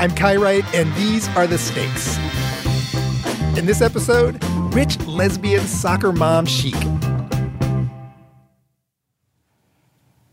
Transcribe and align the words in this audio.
I'm 0.00 0.14
Kai 0.14 0.36
Wright, 0.36 0.64
and 0.74 0.90
these 0.94 1.28
are 1.36 1.46
the 1.46 1.58
stakes. 1.58 2.16
In 3.58 3.66
this 3.66 3.82
episode, 3.82 4.42
rich 4.74 4.98
lesbian 5.00 5.60
soccer 5.66 6.10
mom 6.10 6.46
chic. 6.46 6.74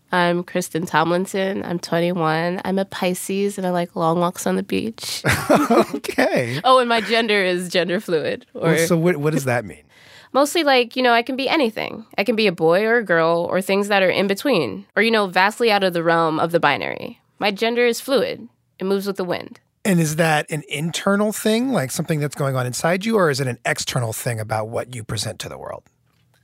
I'm 0.10 0.46
Kristin 0.46 0.88
Tomlinson. 0.88 1.66
I'm 1.66 1.80
21. 1.80 2.62
I'm 2.64 2.80
a 2.80 2.86
Pisces 2.86 3.58
and 3.58 3.68
I 3.68 3.72
like 3.72 3.94
long 3.94 4.22
walks 4.22 4.48
on 4.48 4.56
the 4.56 4.64
beach. 4.64 5.22
okay. 5.96 6.62
Oh, 6.64 6.80
and 6.80 6.88
my 6.88 7.02
gender 7.02 7.44
is 7.44 7.68
gender 7.68 8.00
fluid. 8.00 8.46
Or 8.54 8.72
well, 8.72 8.88
so 8.88 8.96
what, 8.96 9.18
what 9.18 9.34
does 9.34 9.44
that 9.44 9.66
mean? 9.66 9.84
Mostly 10.32 10.64
like, 10.64 10.96
you 10.96 11.04
know, 11.04 11.12
I 11.12 11.24
can 11.24 11.36
be 11.36 11.50
anything. 11.50 12.06
I 12.18 12.24
can 12.24 12.38
be 12.38 12.48
a 12.48 12.54
boy 12.54 12.86
or 12.86 13.00
a 13.00 13.04
girl 13.04 13.46
or 13.52 13.62
things 13.62 13.90
that 13.90 14.02
are 14.02 14.10
in 14.10 14.28
between 14.28 14.86
or, 14.96 15.04
you 15.04 15.12
know, 15.12 15.28
vastly 15.28 15.70
out 15.74 15.84
of 15.84 15.92
the 15.92 16.04
realm 16.04 16.40
of 16.40 16.54
the 16.54 16.60
binary. 16.62 17.20
My 17.38 17.52
gender 17.52 17.86
is 17.86 18.00
fluid. 18.00 18.48
It 18.80 18.86
moves 18.86 19.08
with 19.08 19.18
the 19.18 19.24
wind. 19.24 19.60
And 19.86 20.00
is 20.00 20.18
that 20.18 20.50
an 20.52 20.64
internal 20.68 21.32
thing, 21.32 21.72
like 21.72 21.92
something 21.92 22.20
that's 22.20 22.36
going 22.36 22.56
on 22.56 22.66
inside 22.66 23.06
you, 23.06 23.16
or 23.16 23.30
is 23.30 23.40
it 23.40 23.48
an 23.48 23.58
external 23.66 24.12
thing 24.12 24.40
about 24.40 24.68
what 24.68 24.94
you 24.94 25.04
present 25.04 25.40
to 25.40 25.50
the 25.50 25.58
world? 25.58 25.84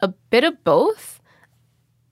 A 0.02 0.08
bit 0.08 0.44
of 0.44 0.64
both. 0.64 1.20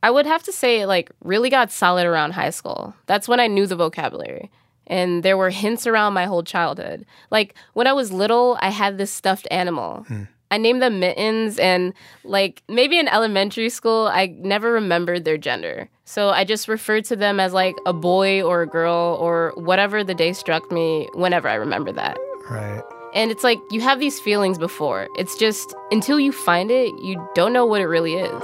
I 0.04 0.12
would 0.12 0.26
have 0.26 0.44
to 0.44 0.52
say 0.52 0.82
it 0.82 0.88
like 0.88 1.12
really 1.24 1.50
got 1.50 1.72
solid 1.72 2.06
around 2.06 2.32
high 2.32 2.50
school. 2.50 2.96
That's 3.06 3.28
when 3.28 3.40
I 3.40 3.48
knew 3.48 3.66
the 3.66 3.76
vocabulary. 3.76 4.52
And 4.88 5.24
there 5.24 5.38
were 5.38 5.52
hints 5.52 5.88
around 5.88 6.14
my 6.14 6.26
whole 6.26 6.44
childhood. 6.44 7.06
Like 7.30 7.56
when 7.74 7.88
I 7.88 7.94
was 7.94 8.12
little, 8.12 8.58
I 8.60 8.70
had 8.70 8.98
this 8.98 9.12
stuffed 9.12 9.48
animal. 9.52 10.04
Hmm. 10.08 10.24
I 10.52 10.58
named 10.58 10.82
them 10.82 11.00
mittens 11.00 11.58
and 11.58 11.94
like 12.26 12.62
maybe 12.68 13.00
in 13.00 13.08
elementary 13.08 13.70
school 13.70 14.08
I 14.08 14.36
never 14.38 14.72
remembered 14.74 15.24
their 15.24 15.38
gender. 15.38 15.90
So 16.04 16.30
I 16.30 16.44
just 16.44 16.68
referred 16.68 17.06
to 17.06 17.16
them 17.16 17.40
as 17.40 17.54
like 17.54 17.76
a 17.86 17.94
boy 17.94 18.44
or 18.44 18.62
a 18.62 18.68
girl 18.68 19.18
or 19.20 19.54
whatever 19.56 20.04
the 20.04 20.14
day 20.14 20.34
struck 20.34 20.70
me 20.70 21.08
whenever 21.14 21.48
I 21.48 21.56
remember 21.56 21.94
that. 21.94 22.18
Right. 22.50 22.84
And 23.14 23.32
it's 23.32 23.44
like 23.44 23.60
you 23.72 23.80
have 23.80 24.00
these 24.00 24.20
feelings 24.20 24.58
before. 24.58 25.08
It's 25.18 25.38
just 25.38 25.74
until 25.90 26.20
you 26.20 26.34
find 26.34 26.70
it, 26.70 26.94
you 27.02 27.26
don't 27.34 27.54
know 27.54 27.66
what 27.66 27.80
it 27.82 27.88
really 27.88 28.16
is. 28.16 28.44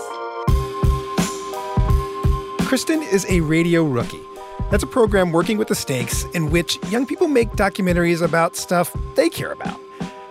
Kristin 2.68 3.02
is 3.14 3.26
a 3.30 3.42
radio 3.42 3.84
rookie. 3.84 4.24
That's 4.72 4.84
a 4.84 4.88
program 4.88 5.32
working 5.32 5.58
with 5.58 5.70
the 5.70 5.76
stakes 5.76 6.26
in 6.34 6.52
which 6.52 6.78
young 6.90 7.06
people 7.06 7.28
make 7.28 7.50
documentaries 7.52 8.22
about 8.22 8.56
stuff 8.58 8.96
they 9.16 9.30
care 9.30 9.52
about. 9.52 9.80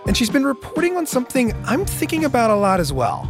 And 0.07 0.15
she's 0.15 0.29
been 0.29 0.45
reporting 0.45 0.97
on 0.97 1.05
something 1.05 1.53
I'm 1.65 1.85
thinking 1.85 2.25
about 2.25 2.49
a 2.49 2.55
lot 2.55 2.79
as 2.79 2.91
well. 2.93 3.29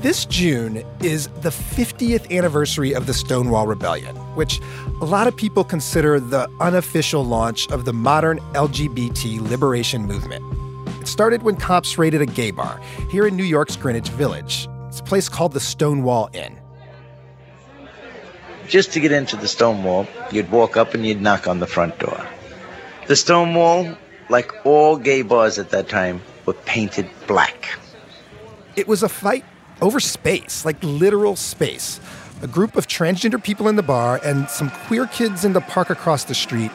This 0.00 0.24
June 0.24 0.82
is 1.00 1.28
the 1.42 1.50
50th 1.50 2.30
anniversary 2.36 2.94
of 2.94 3.06
the 3.06 3.14
Stonewall 3.14 3.66
Rebellion, 3.66 4.16
which 4.34 4.60
a 5.00 5.04
lot 5.04 5.26
of 5.26 5.36
people 5.36 5.64
consider 5.64 6.18
the 6.18 6.48
unofficial 6.60 7.24
launch 7.24 7.68
of 7.68 7.84
the 7.84 7.92
modern 7.92 8.38
LGBT 8.54 9.40
liberation 9.48 10.06
movement. 10.06 10.44
It 11.00 11.08
started 11.08 11.42
when 11.42 11.56
cops 11.56 11.98
raided 11.98 12.22
a 12.22 12.26
gay 12.26 12.52
bar 12.52 12.80
here 13.10 13.26
in 13.26 13.36
New 13.36 13.44
York's 13.44 13.76
Greenwich 13.76 14.08
Village. 14.10 14.68
It's 14.86 15.00
a 15.00 15.04
place 15.04 15.28
called 15.28 15.52
the 15.52 15.60
Stonewall 15.60 16.30
Inn 16.32 16.58
just 18.68 18.92
to 18.92 19.00
get 19.00 19.12
into 19.12 19.36
the 19.36 19.48
Stonewall, 19.48 20.06
you'd 20.30 20.50
walk 20.50 20.76
up 20.76 20.94
and 20.94 21.04
you'd 21.04 21.20
knock 21.20 21.48
on 21.48 21.58
the 21.58 21.66
front 21.66 21.98
door. 21.98 22.26
The 23.06 23.16
Stonewall, 23.16 23.96
like 24.28 24.52
all 24.64 24.96
gay 24.96 25.22
bars 25.22 25.58
at 25.58 25.70
that 25.70 25.88
time, 25.88 26.20
were 26.46 26.54
painted 26.54 27.08
black. 27.26 27.78
It 28.76 28.88
was 28.88 29.02
a 29.02 29.08
fight 29.08 29.44
over 29.80 30.00
space, 30.00 30.64
like 30.64 30.76
literal 30.82 31.36
space. 31.36 32.00
A 32.42 32.46
group 32.46 32.76
of 32.76 32.86
transgender 32.86 33.42
people 33.42 33.68
in 33.68 33.76
the 33.76 33.82
bar 33.82 34.20
and 34.24 34.48
some 34.48 34.70
queer 34.70 35.06
kids 35.06 35.44
in 35.44 35.52
the 35.52 35.60
park 35.60 35.90
across 35.90 36.24
the 36.24 36.34
street. 36.34 36.70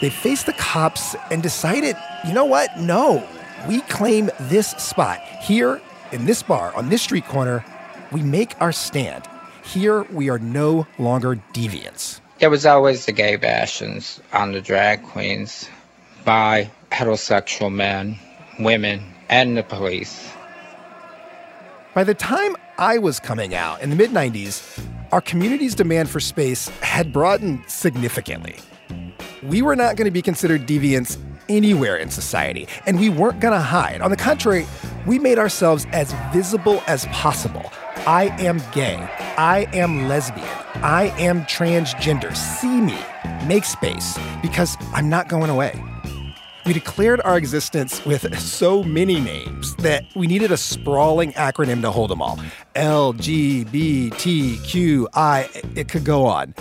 They 0.00 0.10
faced 0.10 0.46
the 0.46 0.52
cops 0.52 1.16
and 1.30 1.42
decided, 1.42 1.96
you 2.26 2.34
know 2.34 2.44
what? 2.44 2.78
No, 2.78 3.26
we 3.66 3.80
claim 3.82 4.30
this 4.40 4.70
spot. 4.72 5.20
Here 5.42 5.80
in 6.12 6.26
this 6.26 6.42
bar 6.42 6.74
on 6.76 6.90
this 6.90 7.02
street 7.02 7.24
corner, 7.26 7.64
we 8.12 8.22
make 8.22 8.60
our 8.60 8.72
stand. 8.72 9.26
Here, 9.64 10.02
we 10.04 10.28
are 10.28 10.38
no 10.38 10.86
longer 10.98 11.36
deviants. 11.52 12.20
There 12.38 12.50
was 12.50 12.66
always 12.66 13.06
the 13.06 13.12
gay 13.12 13.36
bastions 13.36 14.20
on 14.32 14.52
the 14.52 14.60
drag 14.60 15.02
queens 15.02 15.68
by 16.24 16.70
heterosexual 16.96 17.70
men, 17.70 18.18
women, 18.58 19.02
and 19.28 19.56
the 19.56 19.62
police. 19.62 20.32
By 21.94 22.04
the 22.04 22.14
time 22.14 22.56
I 22.78 22.96
was 22.96 23.20
coming 23.20 23.54
out 23.54 23.82
in 23.82 23.90
the 23.90 23.96
mid 23.96 24.10
90s, 24.10 24.82
our 25.12 25.20
community's 25.20 25.74
demand 25.74 26.08
for 26.08 26.20
space 26.20 26.68
had 26.80 27.12
broadened 27.12 27.60
significantly. 27.68 28.56
We 29.42 29.60
were 29.60 29.76
not 29.76 29.96
going 29.96 30.06
to 30.06 30.10
be 30.10 30.22
considered 30.22 30.66
deviants 30.66 31.18
anywhere 31.50 31.96
in 31.96 32.10
society, 32.10 32.66
and 32.86 32.98
we 32.98 33.10
weren't 33.10 33.40
going 33.40 33.54
to 33.54 33.60
hide. 33.60 34.00
On 34.00 34.10
the 34.10 34.16
contrary, 34.16 34.66
we 35.06 35.18
made 35.18 35.38
ourselves 35.38 35.86
as 35.92 36.12
visible 36.32 36.82
as 36.86 37.04
possible 37.06 37.70
I 38.06 38.26
am 38.38 38.62
gay. 38.72 38.96
I 39.36 39.68
am 39.72 40.06
lesbian. 40.06 40.46
I 40.76 41.12
am 41.18 41.42
transgender. 41.42 42.36
See 42.36 42.80
me. 42.80 42.98
Make 43.46 43.64
space 43.64 44.18
because 44.42 44.76
I'm 44.92 45.08
not 45.08 45.28
going 45.28 45.50
away. 45.50 45.82
We 46.66 46.72
declared 46.72 47.20
our 47.20 47.38
existence 47.38 48.04
with 48.04 48.36
so 48.40 48.82
many 48.82 49.20
names 49.20 49.76
that 49.76 50.04
we 50.16 50.26
needed 50.26 50.50
a 50.50 50.56
sprawling 50.56 51.30
acronym 51.34 51.80
to 51.82 51.92
hold 51.92 52.10
them 52.10 52.20
all. 52.20 52.40
LGBTQI, 52.74 54.16
it 55.76 55.88
could 55.88 56.04
go 56.04 56.26
on. 56.26 56.56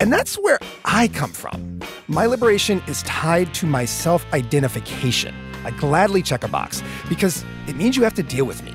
And 0.00 0.12
that's 0.12 0.34
where 0.34 0.58
I 0.84 1.06
come 1.06 1.30
from. 1.30 1.78
My 2.08 2.26
liberation 2.26 2.82
is 2.88 3.04
tied 3.04 3.54
to 3.54 3.66
my 3.66 3.84
self 3.84 4.26
identification. 4.32 5.32
I 5.64 5.70
gladly 5.70 6.22
check 6.22 6.42
a 6.42 6.48
box 6.48 6.82
because 7.08 7.44
it 7.68 7.76
means 7.76 7.96
you 7.96 8.02
have 8.02 8.14
to 8.14 8.24
deal 8.24 8.46
with 8.46 8.64
me. 8.64 8.74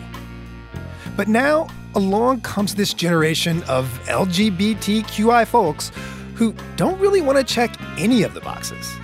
But 1.17 1.27
now 1.27 1.67
along 1.95 2.41
comes 2.41 2.75
this 2.75 2.93
generation 2.93 3.61
of 3.63 3.87
LGBTQI 4.05 5.45
folks 5.47 5.91
who 6.35 6.55
don't 6.77 6.97
really 7.01 7.19
want 7.21 7.37
to 7.37 7.43
check 7.43 7.75
any 7.97 8.23
of 8.23 8.33
the 8.33 8.39
boxes. 8.39 8.95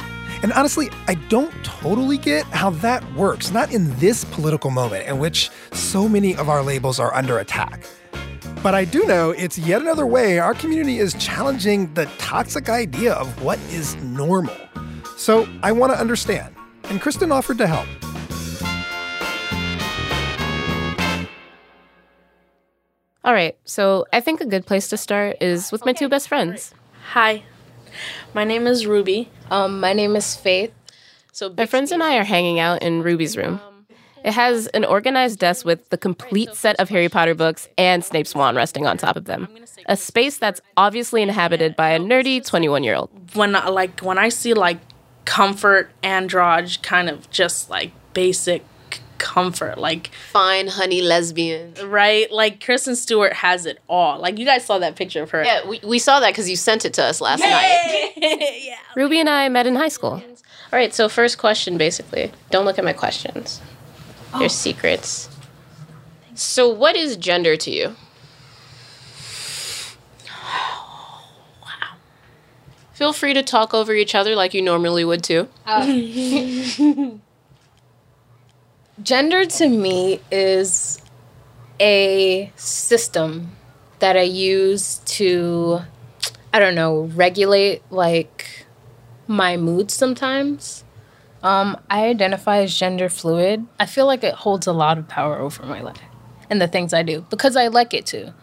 And 0.43 0.53
honestly, 0.53 0.89
I 1.07 1.15
don't 1.29 1.51
totally 1.63 2.17
get 2.17 2.43
how 2.45 2.69
that 2.69 3.03
works, 3.13 3.51
not 3.51 3.73
in 3.73 3.97
this 3.99 4.23
political 4.25 4.69
moment 4.69 5.07
in 5.07 5.19
which 5.19 5.49
so 5.71 6.07
many 6.07 6.35
of 6.35 6.47
our 6.47 6.61
labels 6.61 6.99
are 6.99 7.13
under 7.13 7.39
attack. 7.39 7.85
But 8.61 8.75
I 8.75 8.85
do 8.85 9.05
know 9.05 9.31
it's 9.31 9.57
yet 9.57 9.81
another 9.81 10.05
way 10.05 10.39
our 10.39 10.53
community 10.53 10.99
is 10.99 11.13
challenging 11.15 11.93
the 11.93 12.05
toxic 12.17 12.69
idea 12.69 13.13
of 13.13 13.43
what 13.43 13.59
is 13.71 13.95
normal. 13.97 14.55
So 15.15 15.47
I 15.63 15.71
want 15.71 15.93
to 15.93 15.99
understand, 15.99 16.55
and 16.85 17.01
Kristin 17.01 17.31
offered 17.31 17.57
to 17.59 17.67
help. 17.67 17.87
All 23.23 23.33
right, 23.33 23.57
so 23.65 24.05
I 24.13 24.21
think 24.21 24.39
a 24.39 24.45
good 24.45 24.65
place 24.65 24.87
to 24.89 24.97
start 24.97 25.37
is 25.41 25.71
with 25.71 25.85
my 25.85 25.93
two 25.93 26.07
best 26.07 26.29
friends. 26.29 26.73
Hi, 27.11 27.43
my 28.33 28.43
name 28.43 28.67
is 28.67 28.85
Ruby. 28.85 29.29
Um, 29.49 29.79
my 29.79 29.93
name 29.93 30.15
is 30.15 30.35
Faith. 30.35 30.73
So 31.31 31.53
my 31.55 31.65
friends 31.65 31.91
and 31.91 32.01
I 32.01 32.17
are 32.17 32.23
hanging 32.23 32.59
out 32.59 32.81
in 32.81 33.03
Ruby's 33.03 33.37
room. 33.37 33.59
It 34.23 34.33
has 34.33 34.67
an 34.67 34.83
organized 34.83 35.39
desk 35.39 35.65
with 35.65 35.89
the 35.89 35.97
complete 35.97 36.53
set 36.55 36.75
of 36.79 36.89
Harry 36.89 37.09
Potter 37.09 37.35
books 37.35 37.69
and 37.77 38.03
Snape's 38.03 38.35
wand 38.35 38.57
resting 38.57 38.85
on 38.85 38.97
top 38.97 39.15
of 39.15 39.25
them. 39.25 39.47
A 39.85 39.95
space 39.95 40.37
that's 40.37 40.59
obviously 40.75 41.21
inhabited 41.21 41.75
by 41.75 41.91
a 41.91 41.99
nerdy 41.99 42.45
21 42.45 42.83
year 42.83 42.95
old. 42.95 43.09
When 43.35 43.53
like 43.53 44.01
when 44.01 44.17
I 44.17 44.29
see 44.29 44.53
like 44.53 44.79
comfort 45.25 45.91
androgy 46.03 46.81
kind 46.81 47.09
of 47.09 47.29
just 47.29 47.69
like 47.69 47.91
basic 48.13 48.65
comfort. 49.17 49.77
Like 49.77 50.11
fine 50.31 50.67
honey 50.67 51.01
lesbian. 51.01 51.73
Right? 51.85 52.31
Like 52.31 52.63
Kristen 52.63 52.95
Stewart 52.95 53.33
has 53.33 53.65
it 53.65 53.79
all. 53.87 54.19
Like 54.19 54.37
you 54.37 54.45
guys 54.45 54.65
saw 54.65 54.79
that 54.79 54.95
picture 54.95 55.23
of 55.23 55.31
her. 55.31 55.43
Yeah, 55.43 55.67
we, 55.67 55.79
we 55.83 55.99
saw 55.99 56.19
that 56.19 56.31
because 56.31 56.49
you 56.49 56.55
sent 56.55 56.85
it 56.85 56.93
to 56.95 57.03
us 57.03 57.21
last 57.21 57.41
night. 57.41 58.13
yeah. 58.17 58.77
Ruby 58.95 59.19
and 59.19 59.29
I 59.29 59.49
met 59.49 59.67
in 59.67 59.75
high 59.75 59.87
school. 59.89 60.11
All 60.11 60.79
right, 60.79 60.93
so 60.93 61.07
first 61.09 61.37
question 61.37 61.77
basically. 61.77 62.31
Don't 62.49 62.65
look 62.65 62.77
at 62.77 62.85
my 62.85 62.93
questions. 62.93 63.61
Oh. 64.33 64.39
They're 64.39 64.49
secrets. 64.49 65.29
So 66.35 66.67
what 66.69 66.95
is 66.95 67.17
gender 67.17 67.55
to 67.57 67.71
you? 67.71 67.95
wow. 71.63 71.95
Feel 72.93 73.13
free 73.13 73.33
to 73.33 73.43
talk 73.43 73.73
over 73.73 73.93
each 73.93 74.13
other 74.13 74.35
like 74.35 74.53
you 74.53 74.61
normally 74.61 75.05
would 75.05 75.23
too. 75.23 75.47
Uh. 75.65 75.85
Gender 79.01 79.45
to 79.45 79.69
me 79.69 80.19
is 80.31 80.99
a 81.79 82.51
system 82.55 83.55
that 83.99 84.17
I 84.17 84.23
use 84.23 84.97
to, 85.05 85.81
I 86.51 86.59
don't 86.59 86.73
know, 86.73 87.01
regulate 87.01 87.83
like 87.91 88.65
my 89.27 89.55
mood 89.55 89.91
sometimes. 89.91 90.83
Um, 91.43 91.77
I 91.91 92.07
identify 92.07 92.61
as 92.61 92.73
gender 92.75 93.09
fluid. 93.09 93.67
I 93.79 93.85
feel 93.85 94.07
like 94.07 94.23
it 94.23 94.33
holds 94.33 94.65
a 94.65 94.73
lot 94.73 94.97
of 94.97 95.07
power 95.07 95.37
over 95.37 95.63
my 95.63 95.81
life 95.81 96.01
and 96.49 96.59
the 96.59 96.67
things 96.67 96.91
I 96.91 97.03
do 97.03 97.25
because 97.29 97.55
I 97.55 97.67
like 97.67 97.93
it 97.93 98.07
to. 98.07 98.33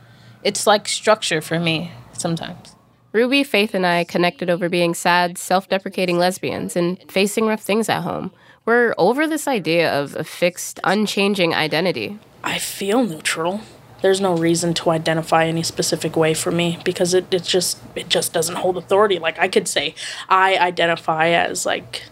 It's 0.44 0.68
like 0.68 0.86
structure 0.86 1.40
for 1.40 1.58
me 1.58 1.90
sometimes. 2.12 2.76
Ruby, 3.12 3.44
Faith, 3.44 3.74
and 3.74 3.86
I 3.86 4.04
connected 4.04 4.50
over 4.50 4.68
being 4.68 4.94
sad, 4.94 5.38
self 5.38 5.68
deprecating 5.68 6.18
lesbians 6.18 6.76
and 6.76 6.98
facing 7.10 7.46
rough 7.46 7.62
things 7.62 7.88
at 7.88 8.02
home. 8.02 8.32
We're 8.64 8.94
over 8.96 9.26
this 9.26 9.46
idea 9.46 9.92
of 9.92 10.16
a 10.16 10.24
fixed, 10.24 10.80
unchanging 10.84 11.54
identity. 11.54 12.18
I 12.42 12.58
feel 12.58 13.04
neutral. 13.04 13.60
There's 14.00 14.20
no 14.20 14.36
reason 14.36 14.74
to 14.74 14.90
identify 14.90 15.46
any 15.46 15.62
specific 15.62 16.16
way 16.16 16.34
for 16.34 16.50
me 16.50 16.78
because 16.84 17.14
it, 17.14 17.32
it 17.32 17.42
just 17.42 17.78
it 17.94 18.08
just 18.08 18.32
doesn't 18.32 18.56
hold 18.56 18.76
authority. 18.76 19.18
Like 19.18 19.38
I 19.38 19.48
could 19.48 19.66
say 19.66 19.94
I 20.28 20.56
identify 20.58 21.28
as 21.28 21.64
like, 21.64 22.02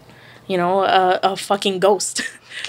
you 0.46 0.56
know, 0.56 0.84
a, 0.84 1.20
a 1.22 1.36
fucking 1.36 1.80
ghost. 1.80 2.22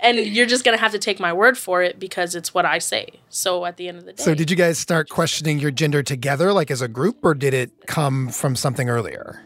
and 0.00 0.18
you're 0.18 0.46
just 0.46 0.64
gonna 0.64 0.78
have 0.78 0.92
to 0.92 0.98
take 0.98 1.20
my 1.20 1.32
word 1.32 1.58
for 1.58 1.82
it 1.82 1.98
because 1.98 2.34
it's 2.34 2.54
what 2.54 2.64
I 2.64 2.78
say. 2.78 3.08
So 3.28 3.64
at 3.66 3.76
the 3.76 3.88
end 3.88 3.98
of 3.98 4.04
the 4.04 4.12
day, 4.14 4.22
So, 4.22 4.34
did 4.34 4.50
you 4.50 4.56
guys 4.56 4.78
start 4.78 5.08
questioning 5.08 5.58
your 5.58 5.70
gender 5.70 6.02
together, 6.02 6.52
like 6.52 6.70
as 6.70 6.80
a 6.80 6.88
group, 6.88 7.18
or 7.22 7.34
did 7.34 7.54
it 7.54 7.70
come 7.86 8.28
from 8.28 8.56
something 8.56 8.88
earlier? 8.88 9.42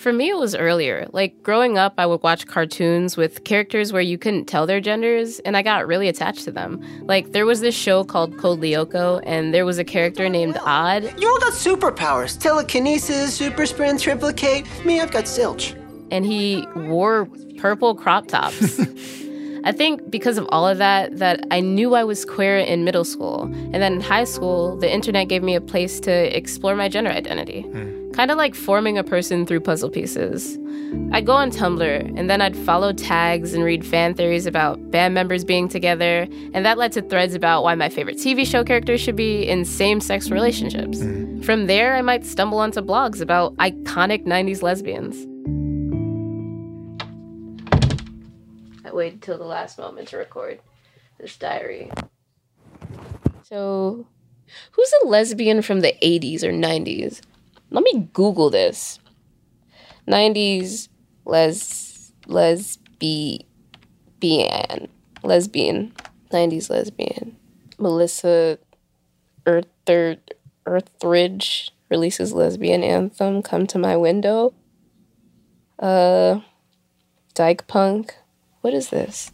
For 0.00 0.14
me, 0.14 0.30
it 0.30 0.36
was 0.38 0.54
earlier. 0.54 1.06
Like 1.12 1.42
growing 1.42 1.76
up, 1.76 1.94
I 1.98 2.06
would 2.06 2.22
watch 2.22 2.46
cartoons 2.46 3.18
with 3.18 3.44
characters 3.44 3.92
where 3.92 4.00
you 4.00 4.16
couldn't 4.16 4.46
tell 4.46 4.64
their 4.66 4.80
genders, 4.80 5.40
and 5.40 5.58
I 5.58 5.62
got 5.62 5.86
really 5.86 6.08
attached 6.08 6.44
to 6.44 6.50
them. 6.50 6.82
Like 7.02 7.32
there 7.32 7.44
was 7.44 7.60
this 7.60 7.74
show 7.74 8.02
called 8.02 8.38
Code 8.38 8.60
Lyoko, 8.60 9.22
and 9.26 9.52
there 9.52 9.66
was 9.66 9.78
a 9.78 9.84
character 9.84 10.26
named 10.30 10.56
Odd, 10.64 11.02
You 11.20 11.28
all 11.28 11.38
got 11.38 11.52
superpowers 11.52 12.38
telekinesis, 12.40 13.34
super 13.34 13.66
sprint, 13.66 14.00
triplicate. 14.00 14.64
Me, 14.86 15.00
I've 15.02 15.12
got 15.12 15.28
silch. 15.28 15.74
and 16.10 16.24
he 16.24 16.66
wore 16.74 17.26
purple 17.58 17.94
crop 17.94 18.26
tops. 18.26 18.80
I 19.64 19.72
think 19.72 20.10
because 20.10 20.38
of 20.38 20.46
all 20.50 20.66
of 20.66 20.78
that, 20.78 21.18
that 21.18 21.46
I 21.50 21.60
knew 21.60 21.94
I 21.94 22.04
was 22.04 22.24
queer 22.24 22.58
in 22.58 22.84
middle 22.84 23.04
school. 23.04 23.42
And 23.44 23.74
then 23.74 23.94
in 23.94 24.00
high 24.00 24.24
school, 24.24 24.76
the 24.76 24.92
internet 24.92 25.28
gave 25.28 25.42
me 25.42 25.54
a 25.54 25.60
place 25.60 26.00
to 26.00 26.36
explore 26.36 26.76
my 26.76 26.88
gender 26.88 27.10
identity. 27.10 27.62
Hmm. 27.62 28.10
Kind 28.12 28.30
of 28.30 28.38
like 28.38 28.54
forming 28.54 28.98
a 28.98 29.04
person 29.04 29.46
through 29.46 29.60
puzzle 29.60 29.90
pieces. 29.90 30.58
I'd 31.12 31.26
go 31.26 31.32
on 31.32 31.50
Tumblr, 31.50 32.18
and 32.18 32.28
then 32.28 32.40
I'd 32.40 32.56
follow 32.56 32.92
tags 32.92 33.54
and 33.54 33.62
read 33.62 33.86
fan 33.86 34.14
theories 34.14 34.46
about 34.46 34.90
band 34.90 35.14
members 35.14 35.44
being 35.44 35.68
together, 35.68 36.26
and 36.52 36.66
that 36.66 36.78
led 36.78 36.92
to 36.92 37.02
threads 37.02 37.34
about 37.34 37.62
why 37.62 37.74
my 37.76 37.88
favorite 37.88 38.16
TV 38.16 38.44
show 38.44 38.64
characters 38.64 39.00
should 39.00 39.16
be 39.16 39.42
in 39.48 39.64
same 39.64 40.00
sex 40.00 40.30
relationships. 40.30 41.00
Hmm. 41.00 41.40
From 41.42 41.66
there, 41.66 41.94
I 41.94 42.02
might 42.02 42.26
stumble 42.26 42.58
onto 42.58 42.80
blogs 42.80 43.20
about 43.20 43.56
iconic 43.56 44.26
90s 44.26 44.62
lesbians. 44.62 45.26
I 48.90 48.94
waited 48.94 49.22
till 49.22 49.38
the 49.38 49.44
last 49.44 49.78
moment 49.78 50.08
to 50.08 50.16
record 50.16 50.58
this 51.18 51.36
diary. 51.36 51.92
So, 53.44 54.06
who's 54.72 54.92
a 55.02 55.06
lesbian 55.06 55.62
from 55.62 55.80
the 55.80 55.94
80s 56.02 56.42
or 56.42 56.50
90s? 56.50 57.20
Let 57.70 57.84
me 57.84 58.08
Google 58.12 58.50
this. 58.50 58.98
90s 60.08 60.88
les 61.24 62.12
lesbian 62.26 63.46
lesbian 65.22 65.92
90s 66.32 66.70
lesbian 66.70 67.36
Melissa 67.78 68.58
Earther 69.46 70.16
Earthridge 70.66 71.70
releases 71.90 72.32
lesbian 72.32 72.82
anthem 72.82 73.42
Come 73.42 73.66
to 73.68 73.78
My 73.78 73.96
Window. 73.96 74.52
Uh 75.78 76.40
Dyke 77.34 77.66
Punk. 77.68 78.16
What 78.60 78.74
is 78.74 78.90
this? 78.90 79.32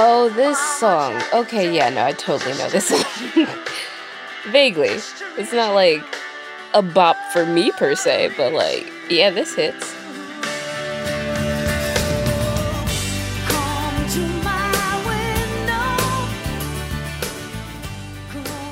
Oh, 0.00 0.30
this 0.36 0.58
song. 0.78 1.22
Okay, 1.32 1.74
yeah, 1.74 1.88
no, 1.88 2.04
I 2.04 2.12
totally 2.12 2.52
know 2.58 2.68
this 2.68 2.88
song. 2.88 3.46
Vaguely. 4.52 4.88
It's 5.38 5.52
not 5.52 5.72
like 5.72 6.02
a 6.74 6.82
bop 6.82 7.16
for 7.32 7.46
me 7.46 7.70
per 7.72 7.94
se, 7.94 8.34
but 8.36 8.52
like, 8.52 8.86
yeah, 9.08 9.30
this 9.30 9.54
hits. 9.54 9.97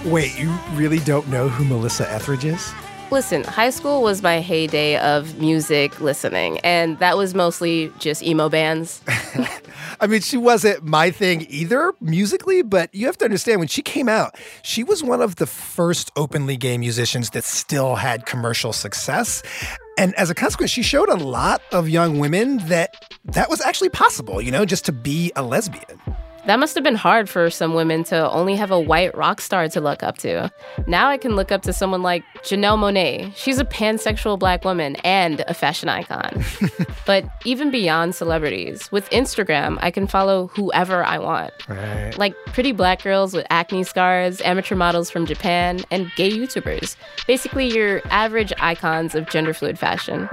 Wait, 0.06 0.38
you 0.38 0.48
really 0.74 1.00
don't 1.00 1.26
know 1.26 1.48
who 1.48 1.64
Melissa 1.64 2.08
Etheridge 2.08 2.44
is? 2.44 2.72
Listen, 3.10 3.42
high 3.42 3.70
school 3.70 4.02
was 4.02 4.22
my 4.22 4.38
heyday 4.40 4.96
of 4.98 5.40
music 5.40 6.00
listening, 6.00 6.60
and 6.60 6.96
that 7.00 7.16
was 7.16 7.34
mostly 7.34 7.92
just 7.98 8.22
emo 8.22 8.48
bands. 8.48 9.02
I 10.00 10.06
mean, 10.06 10.20
she 10.20 10.36
wasn't 10.36 10.84
my 10.84 11.10
thing 11.10 11.44
either 11.50 11.92
musically, 12.00 12.62
but 12.62 12.94
you 12.94 13.06
have 13.06 13.18
to 13.18 13.24
understand 13.24 13.58
when 13.58 13.66
she 13.66 13.82
came 13.82 14.08
out, 14.08 14.36
she 14.62 14.84
was 14.84 15.02
one 15.02 15.20
of 15.20 15.36
the 15.36 15.46
first 15.46 16.12
openly 16.14 16.56
gay 16.56 16.78
musicians 16.78 17.30
that 17.30 17.42
still 17.42 17.96
had 17.96 18.26
commercial 18.26 18.72
success. 18.72 19.42
And 19.98 20.14
as 20.14 20.30
a 20.30 20.36
consequence, 20.36 20.70
she 20.70 20.82
showed 20.82 21.08
a 21.08 21.16
lot 21.16 21.62
of 21.72 21.88
young 21.88 22.20
women 22.20 22.58
that 22.68 22.94
that 23.24 23.50
was 23.50 23.60
actually 23.60 23.88
possible, 23.88 24.40
you 24.40 24.52
know, 24.52 24.64
just 24.64 24.84
to 24.84 24.92
be 24.92 25.32
a 25.34 25.42
lesbian. 25.42 26.15
That 26.46 26.60
must 26.60 26.76
have 26.76 26.84
been 26.84 26.94
hard 26.94 27.28
for 27.28 27.50
some 27.50 27.74
women 27.74 28.04
to 28.04 28.30
only 28.30 28.54
have 28.54 28.70
a 28.70 28.78
white 28.78 29.16
rock 29.16 29.40
star 29.40 29.68
to 29.68 29.80
look 29.80 30.04
up 30.04 30.18
to. 30.18 30.48
Now 30.86 31.08
I 31.08 31.18
can 31.18 31.34
look 31.34 31.50
up 31.50 31.62
to 31.62 31.72
someone 31.72 32.02
like 32.02 32.22
Janelle 32.38 32.78
Monáe. 32.78 33.34
She's 33.34 33.58
a 33.58 33.64
pansexual 33.64 34.38
black 34.38 34.64
woman 34.64 34.94
and 35.02 35.40
a 35.48 35.54
fashion 35.54 35.88
icon. 35.88 36.44
but 37.06 37.24
even 37.44 37.72
beyond 37.72 38.14
celebrities, 38.14 38.90
with 38.92 39.10
Instagram, 39.10 39.76
I 39.80 39.90
can 39.90 40.06
follow 40.06 40.46
whoever 40.48 41.04
I 41.04 41.18
want. 41.18 41.52
Right. 41.68 42.16
Like 42.16 42.36
pretty 42.46 42.70
black 42.70 43.02
girls 43.02 43.34
with 43.34 43.44
acne 43.50 43.82
scars, 43.82 44.40
amateur 44.42 44.76
models 44.76 45.10
from 45.10 45.26
Japan, 45.26 45.84
and 45.90 46.12
gay 46.14 46.30
YouTubers. 46.30 46.94
Basically, 47.26 47.66
your 47.66 48.02
average 48.10 48.52
icons 48.60 49.16
of 49.16 49.28
gender 49.28 49.52
fluid 49.52 49.80
fashion. 49.80 50.28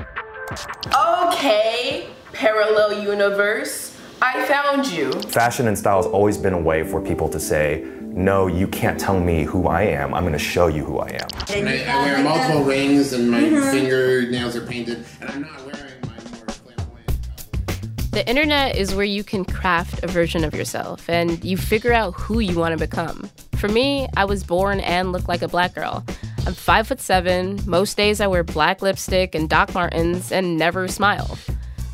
Okay, 0.96 2.08
parallel 2.34 3.02
universe. 3.02 3.93
I 4.26 4.46
found 4.46 4.88
you. 4.88 5.12
Fashion 5.12 5.68
and 5.68 5.78
style 5.78 5.98
has 5.98 6.06
always 6.06 6.38
been 6.38 6.54
a 6.54 6.60
way 6.60 6.86
for 6.86 7.02
people 7.02 7.28
to 7.28 7.38
say, 7.42 7.86
no, 8.00 8.48
you 8.48 8.70
can't 8.70 8.98
tell 8.98 9.20
me 9.20 9.44
who 9.44 9.68
I 9.68 9.82
am. 9.82 10.14
I'm 10.14 10.24
going 10.24 10.32
to 10.32 10.40
show 10.40 10.68
you 10.68 10.86
who 10.86 11.00
I 11.00 11.10
am. 11.10 11.28
I, 11.50 11.84
I 11.84 12.04
wear 12.04 12.24
multiple 12.24 12.64
rings 12.64 13.12
and 13.12 13.30
my 13.30 13.42
mm-hmm. 13.42 13.70
fingernails 13.70 14.56
are 14.56 14.66
painted, 14.66 15.06
and 15.20 15.30
I'm 15.30 15.42
not 15.42 15.66
wearing 15.66 15.94
my 16.04 16.08
more 16.08 16.48
flamboyant. 16.48 18.12
The 18.12 18.26
internet 18.26 18.78
is 18.78 18.96
where 18.96 19.04
you 19.04 19.26
can 19.26 19.44
craft 19.44 20.02
a 20.06 20.08
version 20.08 20.46
of 20.46 20.56
yourself 20.56 21.10
and 21.10 21.44
you 21.44 21.58
figure 21.58 21.92
out 21.92 22.12
who 22.12 22.40
you 22.40 22.58
want 22.58 22.72
to 22.72 22.78
become. 22.78 23.30
For 23.58 23.68
me, 23.68 24.08
I 24.16 24.24
was 24.24 24.46
born 24.46 24.80
and 24.80 25.12
look 25.12 25.28
like 25.28 25.42
a 25.42 25.50
black 25.50 25.76
girl. 25.76 26.02
I'm 26.48 26.54
five 26.54 26.88
foot 26.88 27.02
seven. 27.02 27.60
Most 27.66 27.98
days 27.98 28.22
I 28.22 28.28
wear 28.28 28.46
black 28.46 28.82
lipstick 28.82 29.36
and 29.36 29.50
Doc 29.50 29.74
Martens 29.74 30.32
and 30.32 30.58
never 30.58 30.88
smile. 30.88 31.38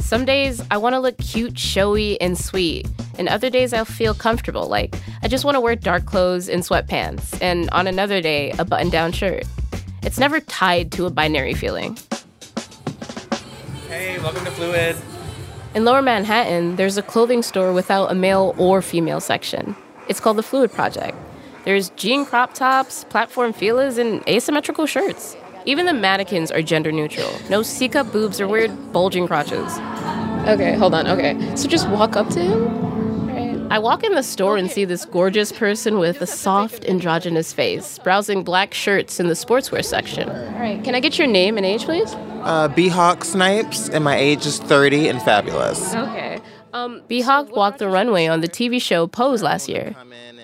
Some 0.09 0.25
days 0.25 0.59
I 0.71 0.77
want 0.77 0.95
to 0.95 0.99
look 0.99 1.19
cute, 1.19 1.59
showy, 1.59 2.19
and 2.19 2.35
sweet. 2.35 2.89
And 3.19 3.29
other 3.29 3.51
days 3.51 3.73
I'll 3.73 3.85
feel 3.85 4.15
comfortable, 4.15 4.65
like 4.65 4.95
I 5.21 5.27
just 5.27 5.45
want 5.45 5.53
to 5.53 5.61
wear 5.61 5.75
dark 5.75 6.07
clothes 6.07 6.49
and 6.49 6.63
sweatpants. 6.63 7.39
And 7.43 7.69
on 7.69 7.85
another 7.85 8.19
day, 8.19 8.49
a 8.57 8.65
button 8.65 8.89
down 8.89 9.11
shirt. 9.11 9.43
It's 10.01 10.17
never 10.17 10.39
tied 10.39 10.91
to 10.93 11.05
a 11.05 11.11
binary 11.11 11.53
feeling. 11.53 11.95
Hey, 13.87 14.17
welcome 14.17 14.43
to 14.45 14.49
Fluid. 14.49 14.97
In 15.75 15.85
Lower 15.85 16.01
Manhattan, 16.01 16.75
there's 16.75 16.97
a 16.97 17.03
clothing 17.03 17.43
store 17.43 17.71
without 17.71 18.11
a 18.11 18.15
male 18.15 18.55
or 18.57 18.81
female 18.81 19.19
section. 19.19 19.75
It's 20.07 20.19
called 20.19 20.37
the 20.37 20.41
Phluid 20.41 20.73
Project. 20.73 21.15
There's 21.65 21.91
jean 21.91 22.25
crop 22.25 22.55
tops, 22.55 23.03
platform 23.03 23.53
feelers, 23.53 23.99
and 23.99 24.27
asymmetrical 24.27 24.87
shirts. 24.87 25.37
Even 25.65 25.85
the 25.85 25.93
mannequins 25.93 26.51
are 26.51 26.61
gender 26.61 26.91
neutral. 26.91 27.31
No 27.49 27.61
C 27.61 27.87
cup 27.89 28.11
boobs 28.11 28.39
or 28.39 28.47
weird 28.47 28.71
bulging 28.93 29.27
crotches. 29.27 29.77
Okay, 30.47 30.73
hold 30.75 30.93
on. 30.93 31.07
Okay, 31.07 31.55
so 31.55 31.67
just 31.67 31.87
walk 31.89 32.15
up 32.15 32.29
to 32.29 32.39
him. 32.39 33.27
Right. 33.27 33.67
I 33.71 33.79
walk 33.79 34.03
in 34.03 34.13
the 34.13 34.23
store 34.23 34.57
and 34.57 34.71
see 34.71 34.85
this 34.85 35.05
gorgeous 35.05 35.51
person 35.51 35.99
with 35.99 36.21
a 36.21 36.27
soft, 36.27 36.85
androgynous 36.85 37.53
face, 37.53 37.99
browsing 37.99 38.43
black 38.43 38.73
shirts 38.73 39.19
in 39.19 39.27
the 39.27 39.33
sportswear 39.33 39.83
section. 39.83 40.29
All 40.29 40.59
right, 40.59 40.83
can 40.83 40.95
I 40.95 40.99
get 40.99 41.17
your 41.17 41.27
name 41.27 41.57
and 41.57 41.65
age, 41.65 41.83
please? 41.83 42.13
Uh, 42.43 42.69
Bhawk 42.69 43.25
Snipes, 43.25 43.89
and 43.89 44.03
my 44.03 44.15
age 44.15 44.45
is 44.45 44.59
30 44.59 45.09
and 45.09 45.21
fabulous. 45.21 45.93
Okay. 45.93 46.39
Um, 46.71 47.01
B-Hawk 47.07 47.55
walked 47.55 47.79
the 47.79 47.89
runway 47.89 48.27
on 48.27 48.41
the 48.41 48.47
TV 48.47 48.79
show 48.81 49.07
Pose 49.07 49.41
last 49.41 49.67
year. 49.67 49.95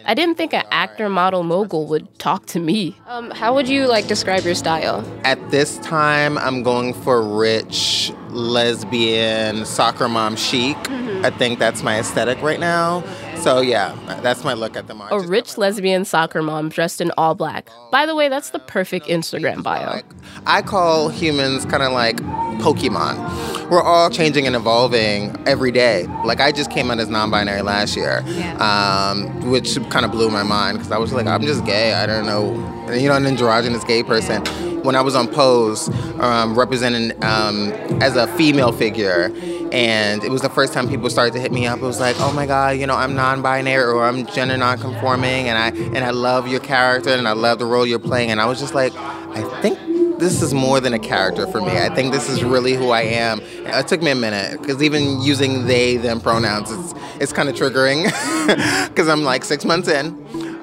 I 0.07 0.13
didn't 0.13 0.35
think 0.35 0.53
an 0.53 0.63
actor 0.69 1.09
model 1.09 1.41
mogul 1.41 1.87
would 1.87 2.19
talk 2.19 2.45
to 2.47 2.59
me. 2.59 2.95
Um, 3.07 3.31
how 3.31 3.55
would 3.55 3.67
you 3.67 3.87
like 3.87 4.07
describe 4.07 4.43
your 4.43 4.53
style? 4.53 5.03
At 5.23 5.49
this 5.49 5.79
time, 5.79 6.37
I'm 6.37 6.61
going 6.61 6.93
for 6.93 7.21
rich, 7.23 8.13
lesbian, 8.29 9.65
soccer 9.65 10.07
mom 10.07 10.35
chic. 10.35 10.77
I 11.23 11.31
think 11.31 11.57
that's 11.57 11.81
my 11.81 11.99
aesthetic 11.99 12.39
right 12.43 12.59
now. 12.59 13.03
So 13.41 13.61
yeah, 13.61 13.95
that's 14.21 14.43
my 14.43 14.53
look 14.53 14.75
at 14.75 14.87
the 14.87 14.95
A 15.11 15.19
rich 15.19 15.57
lesbian 15.57 16.05
soccer 16.05 16.41
mom 16.41 16.69
dressed 16.69 16.99
in 17.01 17.11
all 17.17 17.35
black. 17.35 17.69
By 17.91 18.05
the 18.05 18.15
way, 18.15 18.27
that's 18.29 18.49
the 18.49 18.59
perfect 18.59 19.07
Instagram 19.07 19.61
bio. 19.61 20.01
I 20.47 20.61
call 20.61 21.09
humans 21.09 21.65
kind 21.65 21.83
of 21.83 21.91
like 21.91 22.17
Pokemon. 22.59 23.69
we're 23.69 23.81
all 23.81 24.09
changing 24.09 24.47
and 24.47 24.55
evolving 24.55 25.35
every 25.47 25.71
day. 25.71 26.07
Like 26.23 26.39
I 26.39 26.51
just 26.51 26.71
came 26.71 26.89
out 26.89 26.99
as 26.99 27.09
non-binary 27.09 27.61
last 27.61 27.95
year, 27.95 28.23
um, 28.59 29.49
which 29.51 29.75
kind 29.89 30.05
of 30.05 30.11
blew 30.11 30.29
my 30.29 30.43
mind 30.43 30.77
because 30.77 30.91
I 30.91 30.97
was 30.97 31.13
like, 31.13 31.27
I'm 31.27 31.41
just 31.43 31.65
gay. 31.65 31.93
I 31.93 32.05
don't 32.05 32.25
know, 32.25 32.53
you 32.93 33.09
know, 33.09 33.15
an 33.15 33.25
androgynous 33.25 33.83
gay 33.83 34.03
person. 34.03 34.43
When 34.83 34.95
I 34.95 35.01
was 35.01 35.15
on 35.15 35.27
Pose, 35.27 35.89
um, 36.19 36.57
representing 36.57 37.11
um, 37.23 37.71
as 38.01 38.15
a 38.15 38.27
female 38.37 38.71
figure, 38.71 39.29
and 39.71 40.23
it 40.23 40.31
was 40.31 40.41
the 40.41 40.49
first 40.49 40.73
time 40.73 40.87
people 40.87 41.09
started 41.09 41.33
to 41.33 41.39
hit 41.39 41.51
me 41.51 41.65
up. 41.65 41.79
It 41.79 41.85
was 41.85 41.99
like, 41.99 42.15
oh 42.19 42.31
my 42.33 42.45
god, 42.45 42.77
you 42.77 42.87
know, 42.87 42.95
I'm 42.95 43.15
non-binary 43.15 43.83
or 43.83 44.03
I'm 44.03 44.25
gender 44.27 44.57
non-conforming, 44.57 45.49
and 45.49 45.57
I 45.57 45.69
and 45.95 45.99
I 46.05 46.11
love 46.11 46.47
your 46.47 46.59
character 46.59 47.09
and 47.09 47.27
I 47.27 47.33
love 47.33 47.59
the 47.59 47.65
role 47.65 47.85
you're 47.85 47.99
playing. 47.99 48.31
And 48.31 48.41
I 48.41 48.45
was 48.45 48.59
just 48.59 48.73
like, 48.73 48.93
I 48.95 49.43
think 49.61 49.79
this 50.19 50.41
is 50.41 50.53
more 50.53 50.79
than 50.79 50.93
a 50.93 50.99
character 50.99 51.45
for 51.47 51.61
me. 51.61 51.77
I 51.77 51.93
think 51.93 52.13
this 52.13 52.29
is 52.29 52.43
really 52.43 52.73
who 52.73 52.89
I 52.91 53.01
am. 53.01 53.41
It 53.41 53.87
took 53.87 54.01
me 54.01 54.11
a 54.11 54.15
minute 54.15 54.61
because 54.61 54.81
even 54.81 55.21
using 55.21 55.65
they 55.65 55.97
them 55.97 56.21
pronouns, 56.21 56.71
it's 56.71 56.93
it's 57.19 57.33
kind 57.33 57.49
of 57.49 57.55
triggering 57.55 58.05
because 58.89 59.07
I'm 59.07 59.23
like 59.23 59.43
six 59.43 59.65
months 59.65 59.87
in. 59.87 60.07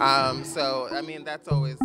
Um, 0.00 0.44
so 0.44 0.88
I 0.90 1.00
mean, 1.02 1.24
that's 1.24 1.48
always 1.48 1.76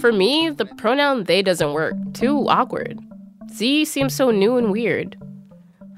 For 0.00 0.12
me, 0.12 0.50
the 0.50 0.66
pronoun 0.66 1.24
they 1.24 1.42
doesn't 1.42 1.72
work. 1.72 1.94
Too 2.12 2.48
awkward. 2.48 2.98
Z 3.50 3.84
seems 3.84 4.14
so 4.14 4.30
new 4.30 4.56
and 4.56 4.70
weird. 4.72 5.16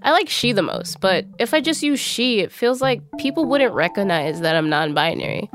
I 0.05 0.13
like 0.13 0.29
she 0.29 0.53
the 0.53 0.63
most, 0.63 1.01
but 1.01 1.25
if 1.39 1.55
I 1.55 1.63
just 1.63 1.83
use 1.83 1.99
she, 1.99 2.41
it 2.41 2.53
feels 2.53 2.83
like 2.83 3.01
people 3.19 3.47
wouldn't 3.47 3.73
recognize 3.73 4.43
that 4.43 4.55
I'm 4.55 4.69
non 4.69 4.93
binary. 4.93 5.51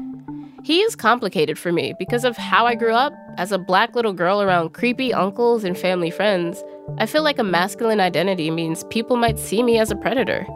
He 0.63 0.81
is 0.81 0.95
complicated 0.95 1.57
for 1.59 1.71
me 1.71 1.93
because 1.99 2.25
of 2.25 2.35
how 2.35 2.65
I 2.65 2.73
grew 2.73 2.93
up 2.93 3.13
as 3.37 3.51
a 3.51 3.59
black 3.59 3.93
little 3.93 4.11
girl 4.11 4.41
around 4.41 4.73
creepy 4.73 5.13
uncles 5.13 5.63
and 5.63 5.77
family 5.77 6.09
friends. 6.09 6.63
I 6.97 7.05
feel 7.05 7.21
like 7.23 7.37
a 7.37 7.43
masculine 7.43 7.99
identity 7.99 8.49
means 8.49 8.83
people 8.85 9.17
might 9.17 9.37
see 9.37 9.61
me 9.61 9.77
as 9.77 9.91
a 9.91 9.95
predator. 9.95 10.47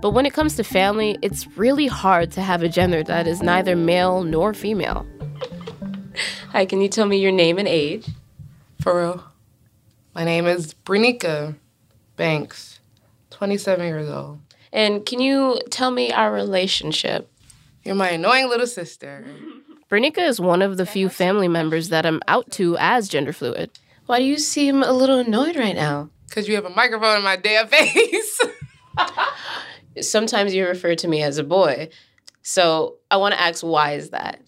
But 0.00 0.10
when 0.10 0.26
it 0.26 0.32
comes 0.32 0.56
to 0.56 0.64
family, 0.64 1.16
it's 1.22 1.46
really 1.56 1.86
hard 1.86 2.32
to 2.32 2.42
have 2.42 2.62
a 2.64 2.68
gender 2.68 3.04
that 3.04 3.28
is 3.28 3.40
neither 3.40 3.76
male 3.76 4.24
nor 4.24 4.52
female. 4.52 5.06
Hi, 6.50 6.66
can 6.66 6.80
you 6.80 6.88
tell 6.88 7.06
me 7.06 7.18
your 7.18 7.30
name 7.32 7.56
and 7.56 7.68
age? 7.68 8.08
For 8.80 8.98
real. 8.98 9.24
My 10.12 10.24
name 10.24 10.46
is 10.46 10.74
Brinika 10.74 11.54
Banks, 12.16 12.71
27 13.42 13.84
years 13.84 14.08
old. 14.08 14.38
And 14.72 15.04
can 15.04 15.20
you 15.20 15.58
tell 15.68 15.90
me 15.90 16.12
our 16.12 16.32
relationship? 16.32 17.28
You're 17.82 17.96
my 17.96 18.10
annoying 18.10 18.48
little 18.48 18.68
sister. 18.68 19.24
Bernica 19.90 20.18
is 20.18 20.38
one 20.38 20.62
of 20.62 20.76
the 20.76 20.86
few 20.86 21.08
family 21.08 21.48
members 21.48 21.88
that 21.88 22.06
I'm 22.06 22.20
out 22.28 22.48
to 22.52 22.76
as 22.78 23.08
gender 23.08 23.32
fluid. 23.32 23.72
Why 24.06 24.20
do 24.20 24.24
you 24.24 24.38
seem 24.38 24.84
a 24.84 24.92
little 24.92 25.18
annoyed 25.18 25.56
right 25.56 25.74
now? 25.74 26.10
Because 26.28 26.46
you 26.46 26.54
have 26.54 26.66
a 26.66 26.70
microphone 26.70 27.16
in 27.16 27.24
my 27.24 27.34
damn 27.34 27.66
face. 27.68 28.40
Sometimes 30.00 30.54
you 30.54 30.64
refer 30.64 30.94
to 30.94 31.08
me 31.08 31.24
as 31.24 31.38
a 31.38 31.42
boy. 31.42 31.88
So 32.42 32.98
I 33.10 33.16
want 33.16 33.34
to 33.34 33.40
ask 33.40 33.64
why 33.64 33.94
is 33.94 34.10
that? 34.10 34.40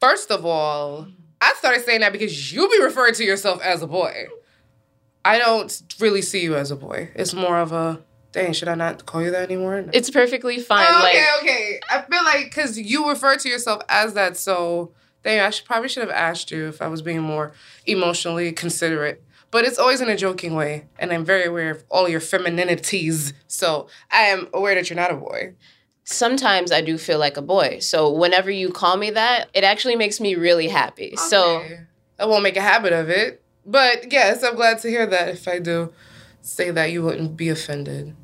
First 0.00 0.30
of 0.30 0.46
all, 0.46 1.06
I 1.42 1.52
started 1.58 1.84
saying 1.84 2.00
that 2.00 2.12
because 2.12 2.50
you 2.50 2.66
be 2.70 2.82
referring 2.82 3.12
to 3.16 3.24
yourself 3.24 3.60
as 3.60 3.82
a 3.82 3.86
boy. 3.86 4.28
I 5.22 5.36
don't 5.36 5.82
really 6.00 6.22
see 6.22 6.42
you 6.42 6.56
as 6.56 6.70
a 6.70 6.76
boy. 6.76 7.10
It's 7.14 7.34
more 7.34 7.58
of 7.58 7.72
a 7.72 8.02
dang. 8.38 8.52
Should 8.52 8.68
I 8.68 8.74
not 8.74 9.06
call 9.06 9.22
you 9.22 9.30
that 9.30 9.42
anymore? 9.50 9.82
No. 9.82 9.90
It's 9.92 10.10
perfectly 10.10 10.58
fine. 10.60 10.86
Oh, 10.88 11.00
like 11.02 11.14
okay, 11.14 11.26
okay. 11.40 11.80
I 11.90 12.02
feel 12.02 12.24
like 12.24 12.44
because 12.44 12.78
you 12.78 13.08
refer 13.08 13.36
to 13.36 13.48
yourself 13.48 13.82
as 13.88 14.14
that, 14.14 14.36
so 14.36 14.92
dang. 15.22 15.40
I 15.40 15.50
should 15.50 15.66
probably 15.66 15.88
should 15.88 16.02
have 16.02 16.10
asked 16.10 16.50
you 16.50 16.68
if 16.68 16.80
I 16.80 16.88
was 16.88 17.02
being 17.02 17.20
more 17.22 17.52
emotionally 17.86 18.52
considerate. 18.52 19.22
But 19.50 19.64
it's 19.64 19.78
always 19.78 20.00
in 20.02 20.10
a 20.10 20.16
joking 20.16 20.54
way, 20.54 20.86
and 20.98 21.10
I'm 21.12 21.24
very 21.24 21.46
aware 21.46 21.70
of 21.70 21.82
all 21.90 22.06
your 22.08 22.20
femininities. 22.20 23.32
So 23.46 23.88
I 24.10 24.24
am 24.24 24.48
aware 24.52 24.74
that 24.74 24.90
you're 24.90 24.96
not 24.96 25.10
a 25.10 25.16
boy. 25.16 25.54
sometimes 26.04 26.72
I 26.72 26.80
do 26.80 26.96
feel 26.98 27.18
like 27.18 27.36
a 27.36 27.42
boy. 27.42 27.78
So 27.80 28.10
whenever 28.10 28.50
you 28.50 28.70
call 28.70 28.96
me 28.96 29.10
that, 29.10 29.48
it 29.54 29.64
actually 29.64 29.96
makes 29.96 30.20
me 30.20 30.34
really 30.34 30.68
happy. 30.68 31.16
So 31.16 31.62
I 32.18 32.26
won't 32.26 32.42
make 32.42 32.56
a 32.56 32.62
habit 32.62 32.92
of 32.92 33.10
it. 33.10 33.42
But 33.66 34.10
yes, 34.10 34.42
I'm 34.42 34.56
glad 34.56 34.78
to 34.80 34.88
hear 34.88 35.06
that. 35.06 35.28
If 35.28 35.46
I 35.46 35.58
do 35.58 35.92
say 36.40 36.70
that, 36.70 36.90
you 36.90 37.02
wouldn't 37.02 37.36
be 37.36 37.50
offended. 37.50 38.16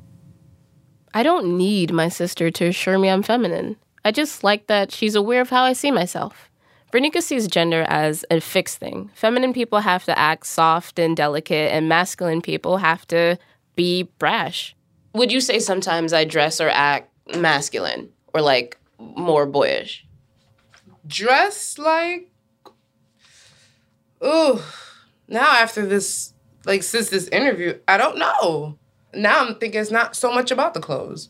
I 1.15 1.23
don't 1.23 1.57
need 1.57 1.93
my 1.93 2.09
sister 2.09 2.51
to 2.51 2.65
assure 2.65 2.99
me 2.99 3.09
I'm 3.09 3.23
feminine. 3.23 3.77
I 4.03 4.11
just 4.11 4.43
like 4.43 4.67
that 4.67 4.91
she's 4.91 5.15
aware 5.15 5.39
of 5.39 5.49
how 5.49 5.63
I 5.63 5.71
see 5.71 5.89
myself. 5.89 6.49
Vernica 6.91 7.21
sees 7.21 7.47
gender 7.47 7.83
as 7.87 8.25
a 8.29 8.41
fixed 8.41 8.79
thing. 8.79 9.09
Feminine 9.15 9.53
people 9.53 9.79
have 9.79 10.03
to 10.05 10.19
act 10.19 10.45
soft 10.45 10.99
and 10.99 11.15
delicate, 11.15 11.71
and 11.71 11.87
masculine 11.87 12.41
people 12.41 12.77
have 12.77 13.07
to 13.07 13.37
be 13.77 14.03
brash. 14.19 14.75
Would 15.13 15.31
you 15.31 15.39
say 15.39 15.59
sometimes 15.59 16.11
I 16.11 16.25
dress 16.25 16.59
or 16.59 16.67
act 16.67 17.09
masculine 17.33 18.09
or 18.33 18.41
like 18.41 18.77
more 18.99 19.45
boyish? 19.45 20.05
Dress 21.07 21.77
like. 21.77 22.29
Ooh. 24.21 24.59
Now, 25.29 25.47
after 25.47 25.85
this, 25.85 26.33
like, 26.65 26.83
since 26.83 27.09
this 27.09 27.29
interview, 27.29 27.79
I 27.87 27.97
don't 27.97 28.17
know. 28.17 28.77
Now 29.15 29.45
I'm 29.45 29.55
thinking 29.55 29.79
it's 29.79 29.91
not 29.91 30.15
so 30.15 30.31
much 30.31 30.51
about 30.51 30.73
the 30.73 30.79
clothes, 30.79 31.29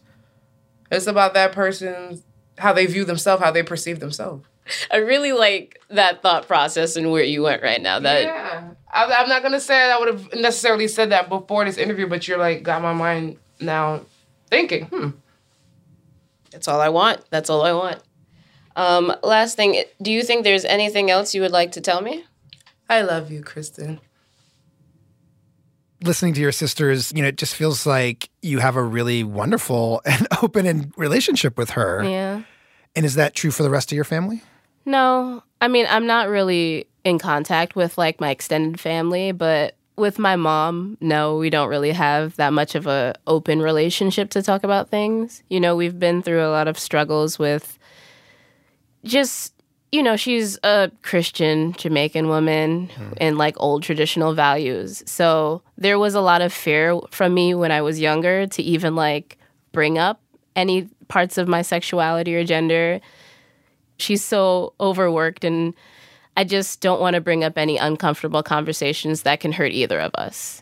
it's 0.92 1.08
about 1.08 1.34
that 1.34 1.52
person's 1.52 2.24
how 2.58 2.74
they 2.74 2.86
view 2.86 3.06
themselves, 3.06 3.44
how 3.44 3.52
they 3.52 3.64
perceive 3.64 4.00
themselves. 4.00 4.46
I 4.90 4.98
really 4.98 5.32
like 5.32 5.80
that 5.90 6.22
thought 6.22 6.48
process 6.48 6.96
and 6.96 7.12
where 7.12 7.24
you 7.24 7.44
went 7.44 7.62
right 7.62 7.82
now. 7.82 8.00
That 8.00 8.24
yeah, 8.24 8.72
I, 8.92 9.06
I'm 9.06 9.30
not 9.30 9.44
gonna 9.44 9.60
say 9.60 9.92
I 9.92 10.00
would 10.00 10.08
have 10.08 10.34
necessarily 10.34 10.88
said 10.88 11.12
that 11.12 11.30
before 11.30 11.66
this 11.66 11.78
interview, 11.78 12.08
but 12.08 12.28
you're 12.28 12.40
like 12.40 12.64
got 12.64 12.82
my 12.82 12.94
mind 12.94 13.38
now 13.60 14.02
thinking. 14.50 14.86
Hmm. 14.86 15.10
That's 16.52 16.68
all 16.68 16.80
I 16.80 16.90
want. 16.90 17.22
That's 17.30 17.50
all 17.50 17.62
I 17.64 17.74
want. 17.74 18.02
Um, 18.76 19.14
last 19.24 19.56
thing, 19.56 19.84
do 20.02 20.12
you 20.12 20.24
think 20.24 20.44
there's 20.44 20.66
anything 20.66 21.10
else 21.10 21.34
you 21.34 21.42
would 21.42 21.52
like 21.52 21.74
to 21.74 21.82
tell 21.82 22.02
me? 22.02 22.26
I 22.90 23.02
love 23.02 23.32
you, 23.32 23.42
Kristin. 23.42 24.00
Listening 26.06 26.34
to 26.36 26.42
your 26.42 26.52
sisters, 26.52 27.12
you 27.16 27.22
know, 27.22 27.30
it 27.30 27.38
just 27.38 27.56
feels 27.56 27.86
like 27.86 28.30
you 28.42 28.60
have 28.60 28.76
a 28.76 28.84
really 28.84 29.24
wonderful 29.24 30.02
and 30.06 30.28
open 30.42 30.66
and 30.66 30.94
relationship 30.98 31.58
with 31.58 31.72
her. 31.72 32.04
Yeah. 32.04 32.44
And 32.96 33.06
is 33.06 33.16
that 33.16 33.34
true 33.34 33.52
for 33.52 33.64
the 33.64 33.70
rest 33.70 33.92
of 33.92 33.96
your 33.96 34.06
family? 34.06 34.42
No, 34.86 35.44
I 35.60 35.68
mean, 35.68 35.88
I'm 35.90 36.06
not 36.06 36.30
really 36.30 36.88
in 37.04 37.20
contact 37.20 37.76
with 37.76 37.98
like 37.98 38.22
my 38.22 38.30
extended 38.30 38.80
family, 38.80 39.32
but 39.32 39.76
with 39.96 40.20
my 40.20 40.36
mom, 40.36 40.98
no, 41.02 41.38
we 41.38 41.50
don't 41.50 41.70
really 41.70 41.92
have 41.92 42.36
that 42.36 42.54
much 42.54 42.76
of 42.76 42.86
a 42.86 43.16
open 43.28 43.62
relationship 43.62 44.30
to 44.32 44.42
talk 44.42 44.64
about 44.64 44.90
things. 44.90 45.42
You 45.50 45.60
know, 45.60 45.76
we've 45.76 45.98
been 45.98 46.22
through 46.22 46.46
a 46.46 46.52
lot 46.52 46.68
of 46.68 46.78
struggles 46.78 47.40
with 47.40 47.80
just 49.04 49.54
you 49.96 50.04
know, 50.04 50.18
she's 50.18 50.60
a 50.62 50.92
Christian 51.04 51.72
Jamaican 51.74 52.28
woman 52.28 52.90
hmm. 52.90 53.14
and 53.18 53.38
like 53.38 53.56
old 53.58 53.82
traditional 53.82 54.34
values. 54.34 55.02
So 55.06 55.62
there 55.78 55.98
was 55.98 56.16
a 56.16 56.22
lot 56.22 56.42
of 56.42 56.52
fear 56.52 57.00
from 57.12 57.34
me 57.34 57.56
when 57.56 57.72
I 57.72 57.82
was 57.82 57.98
younger 58.00 58.46
to 58.46 58.62
even 58.62 58.96
like 58.96 59.38
bring 59.72 59.98
up 59.98 60.20
any 60.54 60.90
parts 61.08 61.38
of 61.38 61.48
my 61.48 61.62
sexuality 61.62 62.36
or 62.36 62.44
gender. 62.44 63.00
She's 63.98 64.24
so 64.24 64.74
overworked 64.82 65.46
and 65.46 65.74
I 66.36 66.44
just 66.44 66.82
don't 66.82 67.00
want 67.00 67.14
to 67.14 67.22
bring 67.22 67.46
up 67.46 67.58
any 67.58 67.78
uncomfortable 67.78 68.44
conversations 68.44 69.22
that 69.22 69.40
can 69.40 69.54
hurt 69.54 69.72
either 69.72 70.02
of 70.02 70.14
us. 70.16 70.62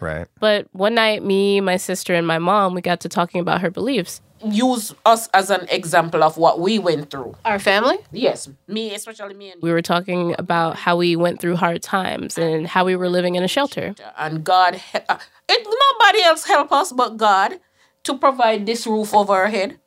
Right. 0.00 0.26
But 0.40 0.66
one 0.72 0.96
night, 0.96 1.22
me, 1.22 1.60
my 1.60 1.76
sister, 1.76 2.12
and 2.14 2.26
my 2.26 2.38
mom, 2.38 2.74
we 2.74 2.80
got 2.80 3.00
to 3.00 3.08
talking 3.08 3.40
about 3.40 3.60
her 3.60 3.70
beliefs. 3.70 4.20
Use 4.44 4.94
us 5.04 5.28
as 5.34 5.50
an 5.50 5.66
example 5.70 6.22
of 6.22 6.36
what 6.36 6.60
we 6.60 6.78
went 6.78 7.10
through. 7.10 7.34
Our 7.44 7.58
family? 7.58 7.98
Yes, 8.12 8.48
me, 8.68 8.94
especially 8.94 9.34
me 9.34 9.52
and 9.52 9.62
We 9.62 9.72
were 9.72 9.82
talking 9.82 10.34
about 10.38 10.76
how 10.76 10.96
we 10.96 11.16
went 11.16 11.40
through 11.40 11.56
hard 11.56 11.82
times 11.82 12.38
and 12.38 12.66
how 12.66 12.84
we 12.84 12.96
were 12.96 13.08
living 13.08 13.34
in 13.34 13.42
a 13.42 13.48
shelter. 13.48 13.94
and 14.18 14.44
God, 14.44 14.80
uh, 14.94 15.18
it 15.48 15.66
nobody 15.66 16.22
else 16.22 16.44
help 16.46 16.72
us 16.72 16.92
but 16.92 17.16
God 17.16 17.60
to 18.04 18.18
provide 18.18 18.66
this 18.66 18.86
roof 18.86 19.14
over 19.14 19.32
our 19.32 19.48
head. 19.48 19.78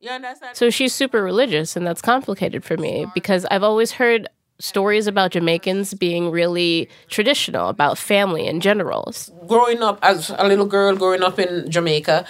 You 0.00 0.10
understand? 0.10 0.56
So 0.56 0.70
she's 0.70 0.94
super 0.94 1.22
religious, 1.22 1.74
and 1.74 1.84
that's 1.84 2.00
complicated 2.00 2.64
for 2.64 2.76
me 2.76 3.06
because 3.14 3.44
I've 3.50 3.64
always 3.64 3.92
heard 3.92 4.28
stories 4.60 5.06
about 5.06 5.32
Jamaicans 5.32 5.94
being 5.94 6.30
really 6.30 6.88
traditional 7.08 7.68
about 7.68 7.98
family 7.98 8.46
in 8.46 8.60
general. 8.60 9.12
growing 9.46 9.82
up 9.82 9.98
as 10.02 10.30
a 10.30 10.46
little 10.46 10.66
girl 10.66 10.96
growing 10.96 11.22
up 11.22 11.38
in 11.38 11.70
Jamaica, 11.70 12.24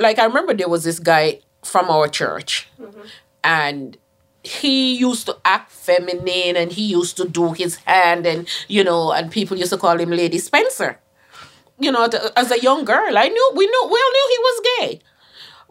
like 0.00 0.18
I 0.18 0.24
remember 0.24 0.54
there 0.54 0.68
was 0.68 0.84
this 0.84 0.98
guy 0.98 1.40
from 1.62 1.90
our 1.90 2.08
church, 2.08 2.68
mm-hmm. 2.80 3.00
and 3.42 3.96
he 4.42 4.94
used 4.94 5.26
to 5.26 5.36
act 5.44 5.70
feminine 5.72 6.56
and 6.56 6.72
he 6.72 6.84
used 6.84 7.16
to 7.16 7.26
do 7.26 7.52
his 7.52 7.76
hand 7.76 8.26
and 8.26 8.46
you 8.68 8.84
know 8.84 9.10
and 9.10 9.32
people 9.32 9.56
used 9.56 9.72
to 9.72 9.78
call 9.78 9.98
him 9.98 10.10
Lady 10.10 10.38
Spencer. 10.38 11.00
You 11.78 11.90
know, 11.90 12.08
as 12.36 12.52
a 12.52 12.60
young 12.60 12.84
girl, 12.84 13.18
I 13.18 13.28
knew 13.28 13.50
we 13.56 13.66
knew 13.66 13.82
we 13.90 13.98
all 13.98 14.12
knew 14.12 14.28
he 14.30 14.38
was 14.38 14.68
gay, 14.78 15.00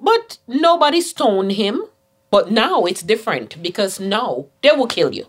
but 0.01 0.37
nobody 0.47 0.99
stoned 1.01 1.53
him. 1.53 1.83
But 2.29 2.51
now 2.51 2.85
it's 2.85 3.03
different 3.03 3.61
because 3.61 3.99
now 3.99 4.47
they 4.63 4.71
will 4.71 4.87
kill 4.87 5.13
you. 5.13 5.27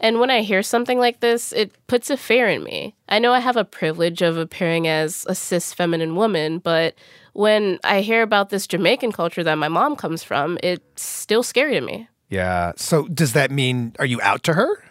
And 0.00 0.18
when 0.18 0.30
I 0.30 0.40
hear 0.40 0.62
something 0.62 0.98
like 0.98 1.20
this, 1.20 1.52
it 1.52 1.72
puts 1.86 2.08
a 2.08 2.16
fear 2.16 2.48
in 2.48 2.64
me. 2.64 2.94
I 3.08 3.18
know 3.18 3.32
I 3.32 3.40
have 3.40 3.56
a 3.56 3.64
privilege 3.64 4.22
of 4.22 4.38
appearing 4.38 4.88
as 4.88 5.26
a 5.28 5.34
cis 5.34 5.74
feminine 5.74 6.16
woman, 6.16 6.58
but 6.58 6.94
when 7.34 7.78
I 7.84 8.00
hear 8.00 8.22
about 8.22 8.48
this 8.48 8.66
Jamaican 8.66 9.12
culture 9.12 9.44
that 9.44 9.56
my 9.56 9.68
mom 9.68 9.96
comes 9.96 10.24
from, 10.24 10.58
it's 10.62 11.02
still 11.02 11.42
scary 11.42 11.74
to 11.74 11.82
me. 11.82 12.08
Yeah. 12.30 12.72
So 12.76 13.08
does 13.08 13.34
that 13.34 13.50
mean 13.50 13.94
are 13.98 14.06
you 14.06 14.20
out 14.22 14.42
to 14.44 14.54
her? 14.54 14.82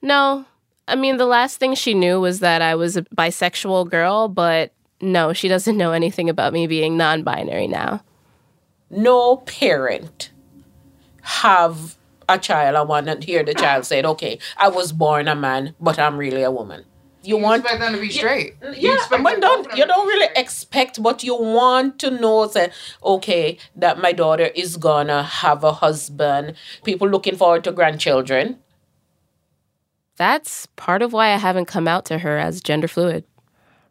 No. 0.00 0.46
I 0.86 0.94
mean, 0.94 1.18
the 1.18 1.26
last 1.26 1.58
thing 1.58 1.74
she 1.74 1.92
knew 1.92 2.18
was 2.18 2.40
that 2.40 2.62
I 2.62 2.74
was 2.74 2.96
a 2.96 3.02
bisexual 3.02 3.90
girl, 3.90 4.28
but 4.28 4.72
no, 5.02 5.34
she 5.34 5.48
doesn't 5.48 5.76
know 5.76 5.92
anything 5.92 6.30
about 6.30 6.54
me 6.54 6.66
being 6.66 6.96
non 6.96 7.22
binary 7.22 7.66
now. 7.66 8.02
No 8.88 9.36
parent 9.36 10.30
have 11.20 11.97
a 12.28 12.38
child 12.38 12.76
I 12.76 12.82
want 12.82 13.06
to 13.06 13.18
hear 13.20 13.42
the 13.42 13.54
child 13.54 13.86
say, 13.86 14.02
okay, 14.02 14.38
I 14.56 14.68
was 14.68 14.92
born 14.92 15.28
a 15.28 15.34
man, 15.34 15.74
but 15.80 15.98
I'm 15.98 16.16
really 16.16 16.42
a 16.42 16.50
woman. 16.50 16.84
You, 17.22 17.36
want 17.36 17.62
expect 17.62 17.80
them 17.80 17.94
to 17.94 18.00
be 18.00 18.10
straight. 18.10 18.54
Yeah, 18.74 18.96
but 19.10 19.40
don't 19.40 19.76
you 19.76 19.86
don't 19.86 20.06
really 20.06 20.28
expect, 20.36 21.02
but 21.02 21.24
you 21.24 21.34
want 21.34 21.98
to 21.98 22.10
know 22.10 22.46
that 22.46 22.72
okay, 23.04 23.58
that 23.76 23.98
my 23.98 24.12
daughter 24.12 24.50
is 24.54 24.76
gonna 24.76 25.24
have 25.24 25.64
a 25.64 25.72
husband. 25.72 26.54
People 26.84 27.08
looking 27.08 27.36
forward 27.36 27.64
to 27.64 27.72
grandchildren. 27.72 28.58
That's 30.16 30.66
part 30.76 31.02
of 31.02 31.12
why 31.12 31.32
I 31.32 31.36
haven't 31.36 31.66
come 31.66 31.86
out 31.86 32.04
to 32.06 32.18
her 32.18 32.38
as 32.38 32.60
gender 32.60 32.88
fluid. 32.88 33.24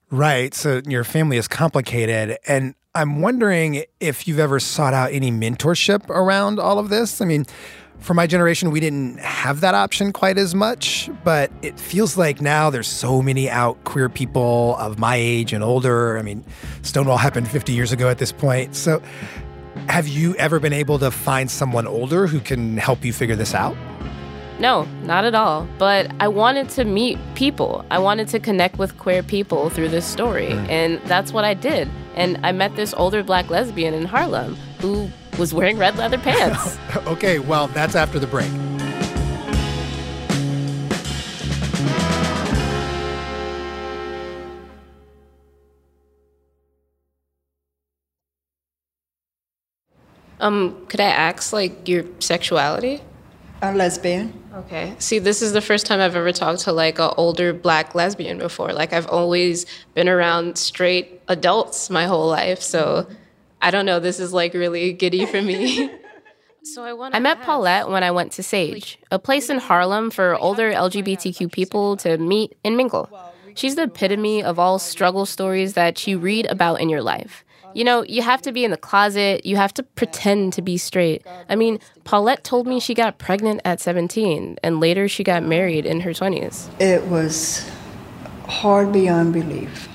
Right. 0.10 0.53
So 0.53 0.82
your 0.88 1.03
family 1.03 1.38
is 1.38 1.48
complicated. 1.48 2.38
And 2.48 2.75
I'm 2.96 3.22
wondering 3.22 3.84
if 4.00 4.27
you've 4.27 4.39
ever 4.39 4.60
sought 4.60 4.94
out 4.94 5.12
any 5.12 5.32
mentorship 5.32 6.10
around 6.10 6.60
all 6.60 6.79
of 6.79 6.89
this. 6.89 7.22
I 7.22 7.25
mean, 7.25 7.46
for 8.00 8.13
my 8.13 8.27
generation, 8.27 8.72
we 8.72 8.80
didn't 8.80 9.20
have 9.20 9.62
that 9.62 9.75
option 9.75 10.13
quite 10.13 10.38
as 10.38 10.56
much, 10.56 11.10
but 11.24 11.51
it 11.62 11.80
feels 11.80 12.18
like 12.18 12.42
now 12.42 12.70
there's 12.70 12.88
so 12.88 13.22
many 13.22 13.50
out 13.50 13.84
queer 13.84 14.10
people 14.10 14.75
of 14.77 15.00
my 15.00 15.16
age 15.16 15.54
and 15.54 15.63
older. 15.63 16.18
I 16.18 16.22
mean, 16.22 16.46
Stonewall 16.84 17.18
happened 17.18 17.50
50 17.50 17.74
years 17.74 17.92
ago 17.92 18.10
at 18.10 18.18
this 18.18 18.32
point. 18.32 18.75
So, 18.75 19.01
have 19.89 20.08
you 20.08 20.36
ever 20.36 20.60
been 20.60 20.74
able 20.74 21.00
to 21.00 21.12
find 21.12 21.50
someone 21.50 21.88
older 21.88 22.27
who 22.27 22.39
can 22.39 22.77
help 22.77 23.06
you 23.06 23.13
figure 23.13 23.36
this 23.36 23.54
out? 23.54 23.75
No, 24.60 24.84
not 25.04 25.24
at 25.24 25.36
all. 25.36 25.68
But 25.77 26.12
I 26.20 26.27
wanted 26.27 26.70
to 26.70 26.84
meet 26.84 27.18
people. 27.36 27.86
I 27.92 28.00
wanted 28.00 28.27
to 28.30 28.39
connect 28.39 28.80
with 28.80 28.98
queer 28.98 29.22
people 29.24 29.70
through 29.70 29.89
this 29.89 30.06
story. 30.06 30.50
Mm. 30.50 30.70
And 30.70 31.01
that's 31.01 31.32
what 31.32 31.46
I 31.46 31.54
did. 31.54 31.89
And 32.16 32.39
I 32.44 32.51
met 32.51 32.75
this 32.75 32.94
older 32.96 33.24
black 33.24 33.50
lesbian 33.50 33.94
in 33.94 34.06
Harlem 34.06 34.56
who 34.80 35.10
was 35.38 35.53
wearing 35.53 35.77
red 35.77 35.98
leather 35.98 36.17
pants. 36.17 36.77
okay, 37.08 37.39
well, 37.39 37.67
that's 37.67 37.96
after 37.96 38.20
the 38.20 38.27
break. 38.27 38.51
Um, 50.39 50.86
could 50.88 51.00
I 51.00 51.06
ask 51.06 51.51
like 51.51 51.88
your 51.88 52.06
sexuality? 52.20 53.01
A 53.62 53.74
lesbian. 53.74 54.34
Okay. 54.53 54.94
See, 55.00 55.17
this 55.17 55.41
is 55.41 55.51
the 55.53 55.62
first 55.62 55.88
time 55.88 56.00
I've 56.00 56.15
ever 56.15 56.32
talked 56.32 56.62
to 56.62 56.72
like 56.72 57.00
an 57.00 57.12
older 57.17 57.53
black 57.53 57.96
lesbian 57.96 58.38
before. 58.38 58.72
Like 58.72 58.94
I've 58.94 59.08
always 59.08 59.65
been 59.96 60.08
around 60.08 60.58
straight 60.58 61.22
adults 61.27 61.89
my 61.89 62.06
whole 62.06 62.27
life, 62.27 62.62
so 62.62 63.08
I 63.62 63.72
don't 63.72 63.86
know. 63.86 64.00
This 64.00 64.20
is 64.20 64.34
like 64.34 64.54
really 64.54 64.94
giddy 64.94 65.26
for 65.26 65.42
me. 65.42 65.92
so 66.64 66.84
I. 66.84 67.10
I 67.14 67.20
met 67.20 67.42
Paulette 67.42 67.90
when 67.90 68.04
I 68.04 68.12
went 68.12 68.32
to 68.34 68.44
SAGE, 68.44 69.00
a 69.12 69.20
place 69.20 69.50
in 69.50 69.60
Harlem 69.60 70.10
for 70.12 70.36
older 70.36 70.72
LGBTQ 70.72 71.52
people 71.52 71.98
to 71.98 72.17
meet 72.17 72.58
and 72.63 72.78
mingle. 72.78 73.10
She's 73.56 73.76
the 73.76 73.84
epitome 73.84 74.43
of 74.43 74.60
all 74.60 74.78
struggle 74.78 75.26
stories 75.26 75.74
that 75.74 76.06
you 76.06 76.20
read 76.20 76.46
about 76.46 76.80
in 76.80 76.89
your 76.89 77.02
life. 77.02 77.43
You 77.74 77.84
know, 77.84 78.04
you 78.04 78.22
have 78.22 78.41
to 78.43 78.52
be 78.52 78.63
in 78.63 78.72
the 78.72 78.78
closet, 78.78 79.46
you 79.46 79.56
have 79.56 79.74
to 79.76 79.84
pretend 79.84 80.54
to 80.54 80.62
be 80.62 80.78
straight. 80.78 81.26
I 81.50 81.56
mean, 81.56 81.80
Paulette 82.04 82.43
told 82.43 82.65
me 82.65 82.80
she 82.80 82.93
got 82.93 83.17
pregnant 83.17 83.62
at 83.65 83.80
17 83.80 84.58
and 84.63 84.80
later 84.80 85.08
she 85.08 85.24
got 85.24 85.43
married 85.43 85.86
in 85.86 86.02
her 86.02 86.12
20s. 86.12 86.70
It 86.80 87.04
was 87.06 87.70
hard 88.48 88.91
beyond 88.91 89.34
belief. 89.34 89.89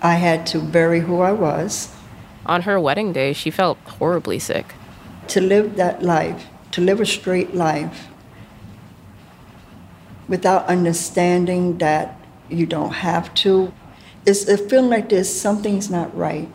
I 0.00 0.14
had 0.14 0.46
to 0.48 0.60
bury 0.60 1.00
who 1.00 1.20
I 1.20 1.32
was. 1.32 1.94
On 2.46 2.62
her 2.62 2.78
wedding 2.78 3.12
day, 3.12 3.32
she 3.32 3.50
felt 3.50 3.78
horribly 3.98 4.38
sick. 4.38 4.74
To 5.28 5.40
live 5.40 5.76
that 5.76 6.02
life, 6.02 6.46
to 6.72 6.80
live 6.80 7.00
a 7.00 7.06
straight 7.06 7.54
life, 7.54 8.08
without 10.28 10.66
understanding 10.66 11.78
that 11.78 12.18
you 12.48 12.66
don't 12.66 12.92
have 12.92 13.32
to, 13.34 13.72
it's 14.26 14.48
a 14.48 14.56
feeling 14.56 14.90
like 14.90 15.08
there's 15.08 15.30
something's 15.30 15.90
not 15.90 16.14
right. 16.16 16.48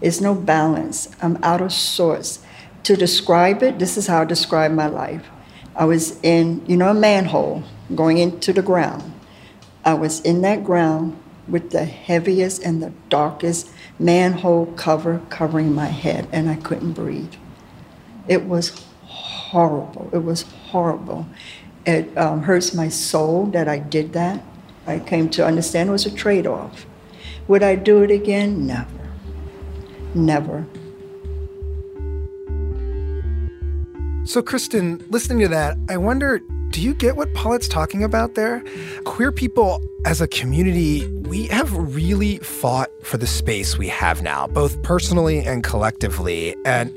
It's 0.00 0.20
no 0.20 0.34
balance. 0.34 1.08
I'm 1.22 1.38
out 1.42 1.60
of 1.60 1.72
sorts. 1.72 2.40
To 2.84 2.96
describe 2.96 3.62
it, 3.62 3.78
this 3.78 3.96
is 3.96 4.06
how 4.06 4.22
I 4.22 4.24
describe 4.24 4.72
my 4.72 4.86
life. 4.86 5.26
I 5.74 5.84
was 5.84 6.20
in, 6.22 6.64
you 6.66 6.76
know, 6.76 6.90
a 6.90 6.94
manhole 6.94 7.64
going 7.94 8.18
into 8.18 8.52
the 8.52 8.62
ground. 8.62 9.12
I 9.84 9.94
was 9.94 10.20
in 10.20 10.42
that 10.42 10.64
ground 10.64 11.20
with 11.48 11.70
the 11.70 11.84
heaviest 11.84 12.62
and 12.62 12.82
the 12.82 12.92
darkest 13.08 13.70
manhole 13.98 14.66
cover 14.76 15.22
covering 15.30 15.74
my 15.74 15.86
head, 15.86 16.28
and 16.32 16.48
I 16.48 16.56
couldn't 16.56 16.92
breathe. 16.92 17.34
It 18.28 18.44
was 18.44 18.84
horrible. 19.04 20.10
It 20.12 20.24
was 20.24 20.42
horrible. 20.42 21.26
It 21.84 22.16
um, 22.18 22.42
hurts 22.42 22.74
my 22.74 22.88
soul 22.88 23.46
that 23.46 23.68
I 23.68 23.78
did 23.78 24.12
that. 24.12 24.42
I 24.86 24.98
came 24.98 25.28
to 25.30 25.46
understand 25.46 25.88
it 25.88 25.92
was 25.92 26.06
a 26.06 26.10
trade 26.10 26.46
off. 26.46 26.86
Would 27.48 27.62
I 27.62 27.76
do 27.76 28.02
it 28.02 28.10
again? 28.10 28.66
Never. 28.66 28.88
Never. 30.14 30.66
So, 34.24 34.42
Kristin, 34.42 35.08
listening 35.10 35.38
to 35.40 35.48
that, 35.48 35.78
I 35.88 35.96
wonder 35.96 36.40
do 36.70 36.80
you 36.80 36.94
get 36.94 37.16
what 37.16 37.32
Paulette's 37.34 37.68
talking 37.68 38.04
about 38.04 38.34
there? 38.34 38.62
Queer 39.04 39.32
people 39.32 39.82
as 40.04 40.20
a 40.20 40.28
community, 40.28 41.06
we 41.22 41.46
have 41.48 41.72
really 41.74 42.38
fought 42.38 42.90
for 43.02 43.16
the 43.16 43.26
space 43.26 43.76
we 43.76 43.88
have 43.88 44.22
now, 44.22 44.46
both 44.46 44.80
personally 44.82 45.40
and 45.40 45.64
collectively. 45.64 46.54
And 46.64 46.96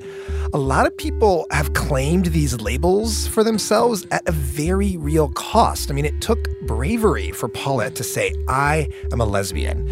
a 0.54 0.58
lot 0.58 0.86
of 0.86 0.96
people 0.96 1.48
have 1.52 1.74
claimed 1.74 2.28
these 2.28 2.60
labels 2.60 3.28
for 3.28 3.44
themselves 3.44 4.06
at 4.12 4.28
a 4.28 4.32
very 4.32 4.98
real 4.98 5.30
cost. 5.30 5.90
I 5.90 5.94
mean, 5.94 6.06
it 6.06 6.22
took 6.22 6.40
bravery 6.62 7.32
for 7.32 7.48
Paulette 7.48 7.96
to 7.96 8.04
say, 8.04 8.34
I 8.48 8.90
am 9.12 9.22
a 9.22 9.26
lesbian. 9.26 9.88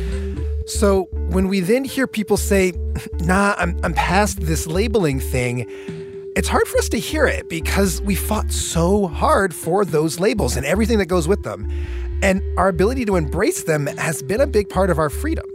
So 0.68 1.04
when 1.30 1.48
we 1.48 1.60
then 1.62 1.86
hear 1.86 2.08
people 2.08 2.38
say, 2.38 2.74
nah, 3.20 3.56
I'm, 3.58 3.80
I'm 3.84 3.94
past 3.94 4.42
this 4.42 4.68
labeling 4.68 5.20
thing, 5.20 5.66
it's 6.38 6.48
hard 6.48 6.68
for 6.68 6.78
us 6.78 6.88
to 6.88 7.00
hear 7.00 7.26
it 7.26 7.50
because 7.50 8.00
we 8.04 8.14
fought 8.14 8.52
so 8.52 9.08
hard 9.08 9.56
for 9.56 9.84
those 9.84 10.20
labels 10.20 10.56
and 10.56 10.68
everything 10.68 11.00
that 11.00 11.08
goes 11.08 11.28
with 11.28 11.42
them. 11.42 11.68
And 12.22 12.44
our 12.60 12.68
ability 12.68 13.06
to 13.06 13.16
embrace 13.16 13.64
them 13.64 13.88
has 13.88 14.22
been 14.22 14.40
a 14.40 14.46
big 14.46 14.70
part 14.70 14.92
of 14.92 15.00
our 15.00 15.10
freedom. 15.10 15.46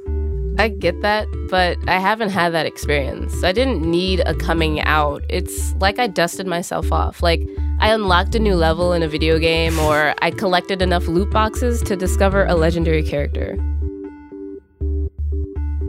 I 0.59 0.71
get 0.71 1.01
that, 1.03 1.29
but 1.49 1.79
I 1.87 2.01
haven't 2.01 2.31
had 2.31 2.53
that 2.55 2.66
experience. 2.66 3.45
I 3.45 3.53
didn't 3.53 3.88
need 3.88 4.23
a 4.27 4.35
coming 4.35 4.81
out. 4.81 5.23
It's 5.29 5.73
like 5.75 6.01
I 6.01 6.09
dusted 6.09 6.49
myself 6.49 6.90
off. 6.90 7.23
Like 7.23 7.49
I 7.79 7.92
unlocked 7.92 8.35
a 8.35 8.40
new 8.40 8.57
level 8.57 8.92
in 8.92 9.05
a 9.05 9.09
video 9.09 9.38
game, 9.38 9.79
or 9.79 10.16
I 10.21 10.33
collected 10.33 10.83
enough 10.83 11.07
loot 11.07 11.31
boxes 11.31 11.81
to 11.83 11.95
discover 11.95 12.45
a 12.45 12.57
legendary 12.57 13.05
character. 13.05 13.57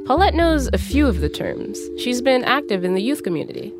Paulette 0.05 0.35
knows 0.35 0.69
a 0.71 0.77
few 0.77 1.07
of 1.07 1.19
the 1.19 1.29
terms. 1.29 1.79
She's 1.97 2.21
been 2.21 2.43
active 2.43 2.83
in 2.83 2.93
the 2.93 3.01
youth 3.01 3.23
community. 3.23 3.73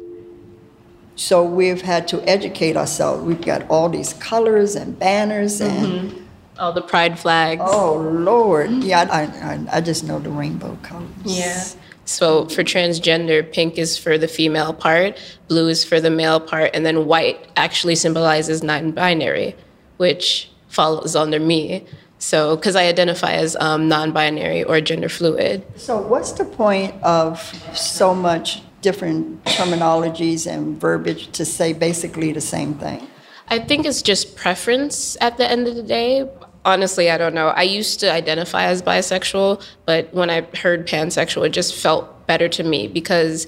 So 1.16 1.44
we've 1.44 1.82
had 1.82 2.08
to 2.10 2.28
educate 2.28 2.76
ourselves. 2.76 3.24
We've 3.24 3.42
got 3.42 3.70
all 3.70 3.90
these 3.90 4.14
colors 4.14 4.76
and 4.76 4.98
banners 4.98 5.62
and. 5.62 6.12
Mm-hmm. 6.12 6.20
All 6.60 6.72
the 6.72 6.84
pride 6.84 7.18
flags. 7.18 7.64
Oh, 7.66 7.96
Lord. 7.96 8.70
Yeah, 8.84 9.08
I, 9.12 9.24
I, 9.24 9.78
I 9.78 9.82
just 9.82 10.04
know 10.04 10.20
the 10.20 10.30
rainbow 10.30 10.78
colors. 10.84 11.10
Yeah. 11.26 11.64
So 12.06 12.48
for 12.48 12.64
transgender, 12.64 13.50
pink 13.52 13.78
is 13.78 13.98
for 13.98 14.18
the 14.18 14.28
female 14.28 14.74
part, 14.74 15.18
blue 15.48 15.68
is 15.68 15.84
for 15.84 16.00
the 16.00 16.10
male 16.10 16.40
part, 16.40 16.72
and 16.74 16.86
then 16.86 17.06
white 17.06 17.48
actually 17.56 17.96
symbolizes 17.96 18.62
non 18.62 18.92
binary, 18.92 19.56
which 19.98 20.52
follows 20.68 21.16
under 21.16 21.40
me. 21.40 21.86
So, 22.20 22.56
because 22.56 22.76
I 22.76 22.86
identify 22.86 23.34
as 23.34 23.56
um, 23.58 23.88
non 23.88 24.12
binary 24.12 24.64
or 24.64 24.80
gender 24.82 25.10
fluid. 25.10 25.66
So, 25.76 25.98
what's 25.98 26.32
the 26.34 26.46
point 26.46 26.94
of 27.04 27.40
so 27.74 28.14
much 28.16 28.62
different 28.84 29.44
terminologies 29.46 30.46
and 30.46 30.80
verbiage 30.80 31.32
to 31.32 31.46
say 31.46 31.74
basically 31.74 32.32
the 32.32 32.42
same 32.42 32.76
thing? 32.76 33.08
I 33.48 33.60
think 33.60 33.86
it's 33.86 34.02
just 34.02 34.36
preference 34.36 35.18
at 35.20 35.38
the 35.38 35.50
end 35.50 35.68
of 35.68 35.76
the 35.76 35.84
day. 35.84 36.30
Honestly, 36.66 37.10
I 37.10 37.18
don't 37.18 37.34
know. 37.34 37.48
I 37.48 37.64
used 37.64 38.00
to 38.02 38.12
identify 38.12 38.66
as 38.66 38.82
bisexual, 38.82 39.66
but 39.86 40.14
when 40.14 40.30
I 40.30 40.42
heard 40.58 40.88
pansexual, 40.88 41.46
it 41.48 41.50
just 41.50 41.76
felt 41.76 42.28
better 42.28 42.48
to 42.50 42.64
me 42.64 42.88
because 42.88 43.48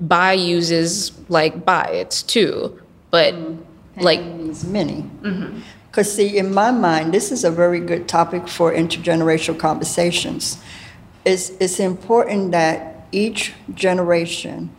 bi 0.00 0.32
uses 0.32 1.12
like 1.28 1.64
bi, 1.64 1.88
it's 1.92 2.22
two. 2.22 2.80
But 3.10 3.34
mm-hmm. 3.34 3.64
Like 4.00 4.22
means 4.22 4.64
many. 4.64 5.02
Mm-hmm. 5.22 5.60
Because 5.90 6.14
see, 6.14 6.38
in 6.38 6.54
my 6.54 6.70
mind, 6.70 7.12
this 7.12 7.32
is 7.32 7.44
a 7.44 7.50
very 7.50 7.80
good 7.80 8.08
topic 8.08 8.48
for 8.48 8.72
intergenerational 8.72 9.58
conversations. 9.58 10.62
It's 11.24 11.50
it's 11.60 11.80
important 11.80 12.52
that 12.52 12.99
each 13.12 13.52
generation 13.74 14.70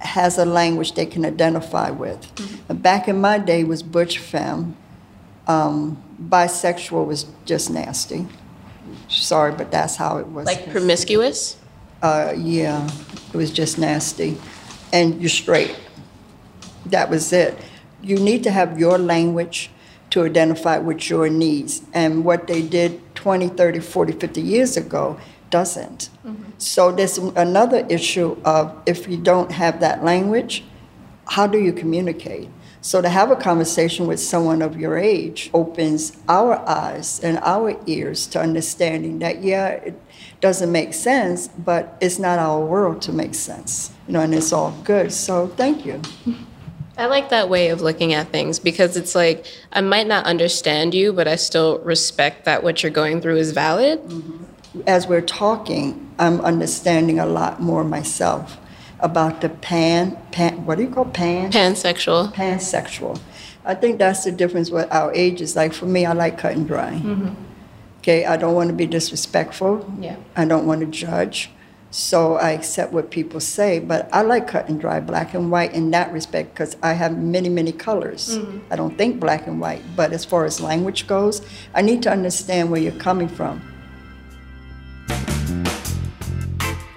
has 0.00 0.38
a 0.38 0.44
language 0.44 0.92
they 0.92 1.06
can 1.06 1.24
identify 1.24 1.90
with. 1.90 2.30
Back 2.68 3.08
in 3.08 3.20
my 3.20 3.38
day 3.38 3.64
was 3.64 3.82
butch 3.82 4.18
femme. 4.18 4.76
Um, 5.46 6.02
bisexual 6.22 7.06
was 7.06 7.26
just 7.44 7.70
nasty. 7.70 8.26
Sorry, 9.08 9.52
but 9.52 9.70
that's 9.70 9.96
how 9.96 10.18
it 10.18 10.26
was. 10.28 10.46
Like 10.46 10.70
promiscuous? 10.70 11.56
Uh, 12.02 12.32
yeah, 12.36 12.88
it 13.32 13.36
was 13.36 13.50
just 13.50 13.78
nasty. 13.78 14.38
And 14.92 15.20
you're 15.20 15.28
straight. 15.28 15.76
That 16.86 17.10
was 17.10 17.32
it. 17.32 17.58
You 18.02 18.18
need 18.18 18.44
to 18.44 18.50
have 18.50 18.78
your 18.78 18.98
language 18.98 19.70
to 20.10 20.24
identify 20.24 20.78
with 20.78 21.10
your 21.10 21.28
needs. 21.28 21.82
And 21.92 22.24
what 22.24 22.46
they 22.46 22.62
did 22.62 23.14
20, 23.14 23.48
30, 23.48 23.80
40, 23.80 24.12
50 24.12 24.40
years 24.40 24.76
ago 24.76 25.18
doesn't. 25.50 26.10
So 26.58 26.90
there's 26.90 27.18
another 27.18 27.86
issue 27.88 28.36
of 28.44 28.76
if 28.84 29.08
you 29.08 29.16
don't 29.16 29.52
have 29.52 29.80
that 29.80 30.04
language, 30.04 30.64
how 31.26 31.46
do 31.46 31.58
you 31.58 31.72
communicate? 31.72 32.48
So 32.80 33.02
to 33.02 33.08
have 33.08 33.30
a 33.30 33.36
conversation 33.36 34.06
with 34.06 34.20
someone 34.20 34.62
of 34.62 34.76
your 34.76 34.96
age 34.96 35.50
opens 35.52 36.16
our 36.28 36.56
eyes 36.68 37.20
and 37.20 37.38
our 37.38 37.76
ears 37.86 38.26
to 38.28 38.40
understanding 38.40 39.18
that 39.20 39.42
yeah, 39.42 39.68
it 39.68 40.00
doesn't 40.40 40.70
make 40.70 40.94
sense, 40.94 41.48
but 41.48 41.96
it's 42.00 42.18
not 42.18 42.38
our 42.38 42.64
world 42.64 43.02
to 43.02 43.12
make 43.12 43.34
sense. 43.34 43.92
You 44.06 44.14
know, 44.14 44.20
and 44.20 44.34
it's 44.34 44.52
all 44.52 44.72
good. 44.84 45.12
So 45.12 45.48
thank 45.48 45.84
you. 45.84 46.00
I 46.96 47.06
like 47.06 47.28
that 47.28 47.48
way 47.48 47.68
of 47.68 47.80
looking 47.80 48.14
at 48.14 48.30
things 48.32 48.58
because 48.58 48.96
it's 48.96 49.14
like 49.14 49.46
I 49.72 49.80
might 49.80 50.06
not 50.06 50.24
understand 50.24 50.94
you, 50.94 51.12
but 51.12 51.28
I 51.28 51.36
still 51.36 51.78
respect 51.78 52.44
that 52.46 52.62
what 52.64 52.82
you're 52.82 52.90
going 52.90 53.20
through 53.20 53.36
is 53.36 53.52
valid. 53.52 54.00
Mm-hmm. 54.02 54.44
As 54.86 55.06
we're 55.06 55.22
talking, 55.22 56.10
I'm 56.18 56.40
understanding 56.40 57.18
a 57.18 57.26
lot 57.26 57.60
more 57.60 57.84
myself 57.84 58.58
about 59.00 59.40
the 59.40 59.48
pan, 59.48 60.18
pan 60.32 60.66
what 60.66 60.76
do 60.76 60.84
you 60.84 60.90
call 60.90 61.04
pan? 61.06 61.50
Pansexual. 61.52 62.34
Pansexual. 62.34 63.20
I 63.64 63.74
think 63.74 63.98
that's 63.98 64.24
the 64.24 64.32
difference 64.32 64.70
with 64.70 64.90
our 64.92 65.12
ages. 65.14 65.54
Like 65.56 65.72
for 65.72 65.86
me, 65.86 66.04
I 66.04 66.12
like 66.12 66.38
cut 66.38 66.52
and 66.56 66.66
dry. 66.66 67.00
Okay, 68.00 68.24
I 68.24 68.36
don't 68.36 68.54
want 68.54 68.68
to 68.70 68.74
be 68.74 68.86
disrespectful. 68.86 69.90
Yeah. 70.00 70.16
I 70.36 70.44
don't 70.44 70.66
want 70.66 70.80
to 70.80 70.86
judge. 70.86 71.50
So 71.90 72.34
I 72.34 72.50
accept 72.50 72.92
what 72.92 73.10
people 73.10 73.40
say, 73.40 73.78
but 73.78 74.08
I 74.12 74.20
like 74.22 74.46
cut 74.48 74.68
and 74.68 74.78
dry, 74.78 75.00
black 75.00 75.32
and 75.32 75.50
white 75.50 75.72
in 75.72 75.90
that 75.92 76.12
respect 76.12 76.52
because 76.52 76.76
I 76.82 76.92
have 76.92 77.16
many, 77.16 77.48
many 77.48 77.72
colors. 77.72 78.36
Mhm. 78.38 78.60
I 78.70 78.76
don't 78.76 78.98
think 78.98 79.18
black 79.20 79.46
and 79.46 79.58
white, 79.58 79.82
but 79.96 80.12
as 80.12 80.24
far 80.24 80.44
as 80.44 80.60
language 80.60 81.06
goes, 81.06 81.40
I 81.74 81.80
need 81.80 82.02
to 82.02 82.10
understand 82.10 82.70
where 82.70 82.80
you're 82.80 82.92
coming 82.92 83.28
from. 83.28 83.62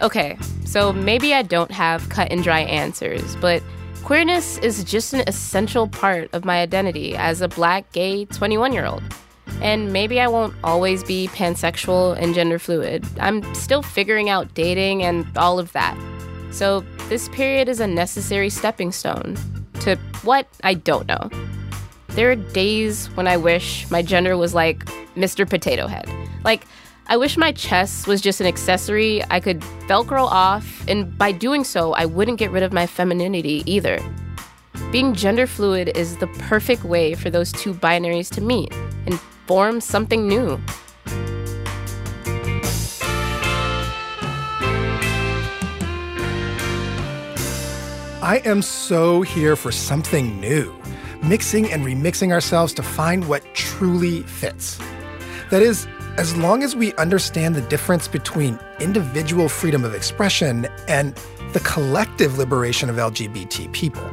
Okay, 0.01 0.35
so 0.65 0.91
maybe 0.91 1.33
I 1.35 1.43
don't 1.43 1.69
have 1.69 2.09
cut 2.09 2.31
and 2.31 2.43
dry 2.43 2.61
answers, 2.61 3.35
but 3.35 3.61
queerness 4.03 4.57
is 4.57 4.83
just 4.83 5.13
an 5.13 5.23
essential 5.27 5.87
part 5.87 6.33
of 6.33 6.43
my 6.43 6.59
identity 6.59 7.15
as 7.15 7.41
a 7.41 7.47
black, 7.47 7.91
gay 7.91 8.25
21 8.25 8.73
year 8.73 8.87
old. 8.87 9.03
And 9.61 9.93
maybe 9.93 10.19
I 10.19 10.27
won't 10.27 10.55
always 10.63 11.03
be 11.03 11.27
pansexual 11.27 12.17
and 12.17 12.33
gender 12.33 12.57
fluid. 12.57 13.05
I'm 13.19 13.43
still 13.53 13.83
figuring 13.83 14.27
out 14.27 14.51
dating 14.55 15.03
and 15.03 15.27
all 15.37 15.59
of 15.59 15.71
that. 15.73 15.95
So 16.49 16.79
this 17.07 17.29
period 17.29 17.69
is 17.69 17.79
a 17.79 17.85
necessary 17.85 18.49
stepping 18.49 18.91
stone 18.91 19.37
to 19.81 19.97
what 20.23 20.47
I 20.63 20.73
don't 20.73 21.07
know. 21.07 21.29
There 22.09 22.31
are 22.31 22.35
days 22.35 23.05
when 23.15 23.27
I 23.27 23.37
wish 23.37 23.89
my 23.91 24.01
gender 24.01 24.35
was 24.35 24.55
like 24.55 24.83
Mr. 25.15 25.47
Potato 25.47 25.85
Head. 25.85 26.09
Like, 26.43 26.65
I 27.07 27.17
wish 27.17 27.35
my 27.35 27.51
chest 27.51 28.07
was 28.07 28.21
just 28.21 28.39
an 28.41 28.47
accessory 28.47 29.23
I 29.29 29.39
could 29.39 29.59
Velcro 29.87 30.23
off, 30.23 30.87
and 30.87 31.17
by 31.17 31.31
doing 31.31 31.63
so, 31.63 31.93
I 31.93 32.05
wouldn't 32.05 32.37
get 32.37 32.51
rid 32.51 32.63
of 32.63 32.71
my 32.71 32.85
femininity 32.85 33.63
either. 33.65 33.99
Being 34.91 35.13
gender 35.13 35.47
fluid 35.47 35.91
is 35.95 36.17
the 36.17 36.27
perfect 36.27 36.83
way 36.83 37.13
for 37.15 37.29
those 37.29 37.51
two 37.51 37.73
binaries 37.73 38.29
to 38.35 38.41
meet 38.41 38.73
and 39.05 39.19
form 39.47 39.81
something 39.81 40.27
new. 40.27 40.59
I 48.23 48.41
am 48.45 48.61
so 48.61 49.23
here 49.23 49.55
for 49.55 49.71
something 49.71 50.39
new, 50.39 50.73
mixing 51.23 51.71
and 51.71 51.83
remixing 51.83 52.31
ourselves 52.31 52.71
to 52.75 52.83
find 52.83 53.27
what 53.27 53.43
truly 53.55 54.21
fits. 54.21 54.79
That 55.49 55.63
is, 55.63 55.87
as 56.17 56.36
long 56.36 56.62
as 56.63 56.76
we 56.76 56.93
understand 56.95 57.56
the 57.56 57.62
difference 57.62 58.08
between 58.08 58.60
individual 58.80 59.47
freedom 59.47 59.86
of 59.86 59.93
expression 59.93 60.67
and 60.88 61.15
the 61.54 61.60
collective 61.62 62.38
liberation 62.38 62.89
of 62.89 62.97
LGBT 62.97 63.71
people. 63.71 64.10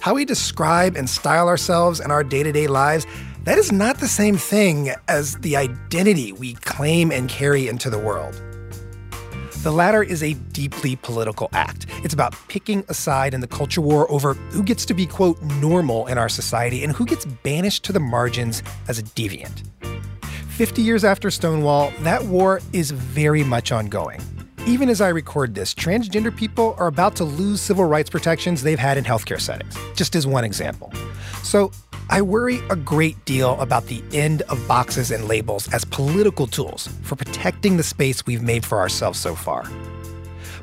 How 0.00 0.14
we 0.14 0.24
describe 0.24 0.96
and 0.96 1.08
style 1.08 1.48
ourselves 1.48 1.98
in 1.98 2.10
our 2.10 2.22
day 2.22 2.42
to 2.42 2.52
day 2.52 2.66
lives, 2.66 3.06
that 3.44 3.58
is 3.58 3.72
not 3.72 3.98
the 3.98 4.08
same 4.08 4.36
thing 4.36 4.92
as 5.08 5.36
the 5.38 5.56
identity 5.56 6.32
we 6.32 6.54
claim 6.54 7.10
and 7.10 7.28
carry 7.28 7.68
into 7.68 7.90
the 7.90 7.98
world. 7.98 8.40
The 9.62 9.72
latter 9.72 10.02
is 10.02 10.22
a 10.22 10.34
deeply 10.34 10.96
political 10.96 11.48
act. 11.52 11.86
It's 12.04 12.12
about 12.12 12.36
picking 12.48 12.84
a 12.88 12.94
side 12.94 13.32
in 13.32 13.40
the 13.40 13.46
culture 13.46 13.80
war 13.80 14.10
over 14.12 14.34
who 14.34 14.62
gets 14.62 14.84
to 14.86 14.94
be, 14.94 15.06
quote, 15.06 15.40
normal 15.42 16.06
in 16.06 16.18
our 16.18 16.28
society 16.28 16.84
and 16.84 16.92
who 16.92 17.06
gets 17.06 17.24
banished 17.24 17.82
to 17.84 17.92
the 17.92 18.00
margins 18.00 18.62
as 18.88 18.98
a 18.98 19.02
deviant. 19.02 19.62
50 20.54 20.82
years 20.82 21.02
after 21.02 21.32
Stonewall, 21.32 21.92
that 22.02 22.22
war 22.26 22.60
is 22.72 22.92
very 22.92 23.42
much 23.42 23.72
ongoing. 23.72 24.20
Even 24.68 24.88
as 24.88 25.00
I 25.00 25.08
record 25.08 25.52
this, 25.52 25.74
transgender 25.74 26.34
people 26.34 26.76
are 26.78 26.86
about 26.86 27.16
to 27.16 27.24
lose 27.24 27.60
civil 27.60 27.84
rights 27.86 28.08
protections 28.08 28.62
they've 28.62 28.78
had 28.78 28.96
in 28.96 29.02
healthcare 29.02 29.40
settings, 29.40 29.76
just 29.96 30.14
as 30.14 30.28
one 30.28 30.44
example. 30.44 30.92
So 31.42 31.72
I 32.08 32.22
worry 32.22 32.60
a 32.70 32.76
great 32.76 33.24
deal 33.24 33.60
about 33.60 33.86
the 33.86 34.00
end 34.12 34.42
of 34.42 34.68
boxes 34.68 35.10
and 35.10 35.26
labels 35.26 35.68
as 35.74 35.84
political 35.84 36.46
tools 36.46 36.88
for 37.02 37.16
protecting 37.16 37.76
the 37.76 37.82
space 37.82 38.24
we've 38.24 38.40
made 38.40 38.64
for 38.64 38.78
ourselves 38.78 39.18
so 39.18 39.34
far. 39.34 39.68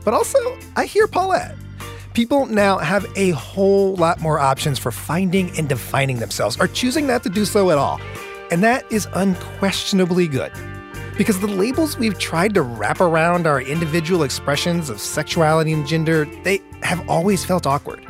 But 0.06 0.14
also, 0.14 0.58
I 0.78 0.86
hear 0.86 1.06
Paulette. 1.06 1.58
People 2.14 2.46
now 2.46 2.78
have 2.78 3.06
a 3.18 3.32
whole 3.32 3.98
lot 3.98 4.22
more 4.22 4.40
options 4.40 4.80
for 4.80 4.92
finding 4.92 5.52
and 5.58 5.68
defining 5.68 6.20
themselves, 6.20 6.58
or 6.62 6.68
choosing 6.68 7.06
not 7.06 7.24
to 7.24 7.30
do 7.30 7.44
so 7.44 7.72
at 7.72 7.78
all. 7.78 8.00
And 8.52 8.62
that 8.64 8.90
is 8.92 9.08
unquestionably 9.14 10.28
good. 10.28 10.52
Because 11.18 11.40
the 11.40 11.48
labels 11.48 11.98
we've 11.98 12.20
tried 12.20 12.54
to 12.54 12.62
wrap 12.62 13.00
around 13.00 13.48
our 13.48 13.62
individual 13.62 14.24
expressions 14.24 14.90
of 14.90 15.00
sexuality 15.00 15.72
and 15.72 15.88
gender, 15.88 16.26
they 16.44 16.62
have 16.84 17.08
always 17.10 17.46
felt 17.46 17.66
awkward. 17.66 18.06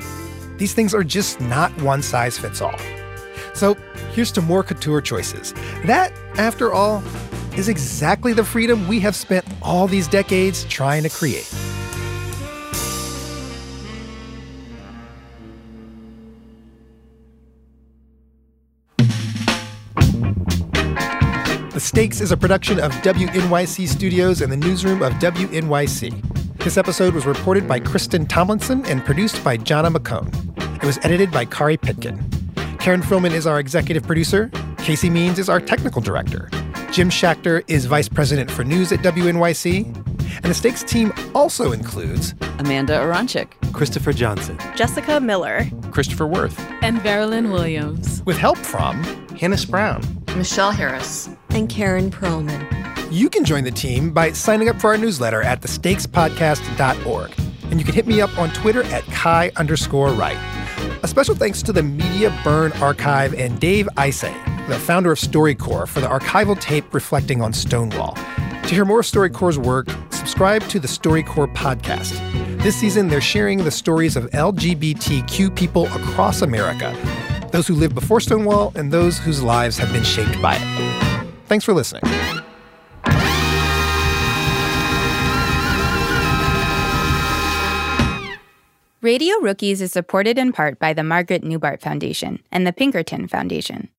These 0.58 0.74
things 0.74 0.94
are 0.94 1.04
just 1.04 1.40
not 1.42 1.72
one 1.82 2.02
size 2.02 2.38
fits 2.38 2.62
all. 2.62 2.78
So 3.54 3.76
here's 4.14 4.32
to 4.34 4.42
more 4.42 4.64
couture 4.64 5.02
choices. 5.02 5.54
That, 5.86 6.14
after 6.38 6.74
all, 6.74 7.04
is 7.56 7.68
exactly 7.68 8.34
the 8.34 8.44
freedom 8.44 8.88
we 8.88 9.00
have 9.02 9.16
spent 9.16 9.46
all 9.62 9.88
these 9.88 10.08
decades 10.08 10.64
trying 10.66 11.04
to 11.04 11.10
create. 11.10 11.54
Stakes 21.92 22.22
is 22.22 22.32
a 22.32 22.38
production 22.38 22.80
of 22.80 22.94
WNYC 23.04 23.86
Studios 23.86 24.40
and 24.40 24.50
the 24.50 24.56
newsroom 24.56 25.02
of 25.02 25.12
WNYC. 25.16 26.58
This 26.64 26.78
episode 26.78 27.14
was 27.14 27.26
reported 27.26 27.68
by 27.68 27.82
Kristin 27.82 28.30
Tomlinson 28.30 28.86
and 28.86 29.04
produced 29.04 29.44
by 29.44 29.58
Jonna 29.58 29.94
McKone. 29.94 30.32
It 30.78 30.86
was 30.86 31.00
edited 31.04 31.32
by 31.32 31.44
Kari 31.44 31.76
Pitkin. 31.76 32.24
Karen 32.80 33.02
Frillmann 33.02 33.34
is 33.34 33.46
our 33.46 33.60
executive 33.60 34.04
producer. 34.04 34.50
Casey 34.78 35.10
Means 35.10 35.38
is 35.38 35.50
our 35.50 35.60
technical 35.60 36.02
director. 36.02 36.50
Jim 36.94 37.10
Schachter 37.10 37.62
is 37.68 37.88
vice 37.88 38.08
president 38.08 38.50
for 38.50 38.64
news 38.64 38.94
at 38.94 39.02
WNYC. 39.02 39.84
And 40.38 40.46
the 40.46 40.54
Stakes 40.54 40.84
team 40.84 41.12
also 41.36 41.74
includes 41.74 42.36
Amanda 42.60 42.94
Aronczyk, 42.94 43.50
Christopher 43.74 44.14
Johnson, 44.14 44.58
Jessica 44.78 45.20
Miller, 45.20 45.66
Christopher 45.92 46.26
Worth, 46.26 46.58
and 46.82 47.04
Marilyn 47.04 47.52
Williams. 47.52 48.24
with 48.24 48.38
help 48.38 48.58
from 48.58 49.04
Hannis 49.38 49.66
Brown, 49.66 50.02
Michelle 50.38 50.72
Harris, 50.72 51.28
and 51.54 51.70
Karen 51.70 52.12
Perlman. 52.12 52.68
You 53.12 53.30
can 53.30 53.44
join 53.44 53.64
the 53.64 53.72
team 53.72 54.12
by 54.12 54.32
signing 54.32 54.70
up 54.70 54.80
for 54.80 54.92
our 54.92 54.98
newsletter 54.98 55.42
at 55.42 55.62
thestakespodcast.org. 55.62 57.32
And 57.70 57.80
you 57.80 57.86
can 57.86 57.94
hit 57.94 58.08
me 58.08 58.22
up 58.22 58.38
on 58.38 58.50
Twitter 58.52 58.84
at 58.84 59.04
Kai 59.06 59.52
underscore 59.56 60.10
Wright. 60.12 60.38
A 61.04 61.08
special 61.08 61.36
thanks 61.36 61.62
to 61.64 61.74
the 61.74 61.84
Media 61.84 62.38
Burn 62.44 62.72
Archive 62.74 63.34
and 63.34 63.60
Dave 63.60 63.88
Isay, 63.98 64.68
the 64.68 64.78
founder 64.80 65.12
of 65.12 65.20
StoryCorps, 65.20 65.88
for 65.90 66.00
the 66.00 66.08
archival 66.08 66.60
tape 66.60 66.94
reflecting 66.94 67.42
on 67.42 67.54
Stonewall. 67.54 68.14
To 68.16 68.70
hear 68.70 68.86
more 68.86 69.00
of 69.00 69.06
StoryCorps' 69.06 69.58
work, 69.58 69.88
subscribe 70.12 70.64
to 70.70 70.80
the 70.80 70.88
StoryCorps 70.88 71.56
podcast. 71.56 72.12
This 72.62 72.76
season, 72.76 73.08
they're 73.08 73.20
sharing 73.22 73.64
the 73.64 73.72
stories 73.72 74.16
of 74.16 74.26
LGBTQ 74.32 75.56
people 75.56 75.88
across 75.88 76.42
America. 76.42 76.96
those 77.52 77.68
who 77.68 77.76
lived 77.76 77.96
before 77.96 78.22
Stonewall 78.22 78.72
and 78.76 78.94
those 78.94 79.18
whose 79.18 79.44
lives 79.44 79.78
have 79.78 79.92
been 79.92 80.04
shaped 80.06 80.42
by 80.42 80.56
it. 80.56 81.11
Thanks 81.52 81.66
for 81.66 81.74
listening. 81.74 82.02
Radio 89.02 89.36
Rookies 89.42 89.82
is 89.82 89.92
supported 89.92 90.38
in 90.38 90.54
part 90.54 90.80
by 90.80 90.94
the 90.94 91.04
Margaret 91.04 91.44
Neubart 91.44 91.82
Foundation 91.82 92.42
and 92.54 92.66
the 92.66 92.72
Pinkerton 92.72 93.28
Foundation. 93.28 93.90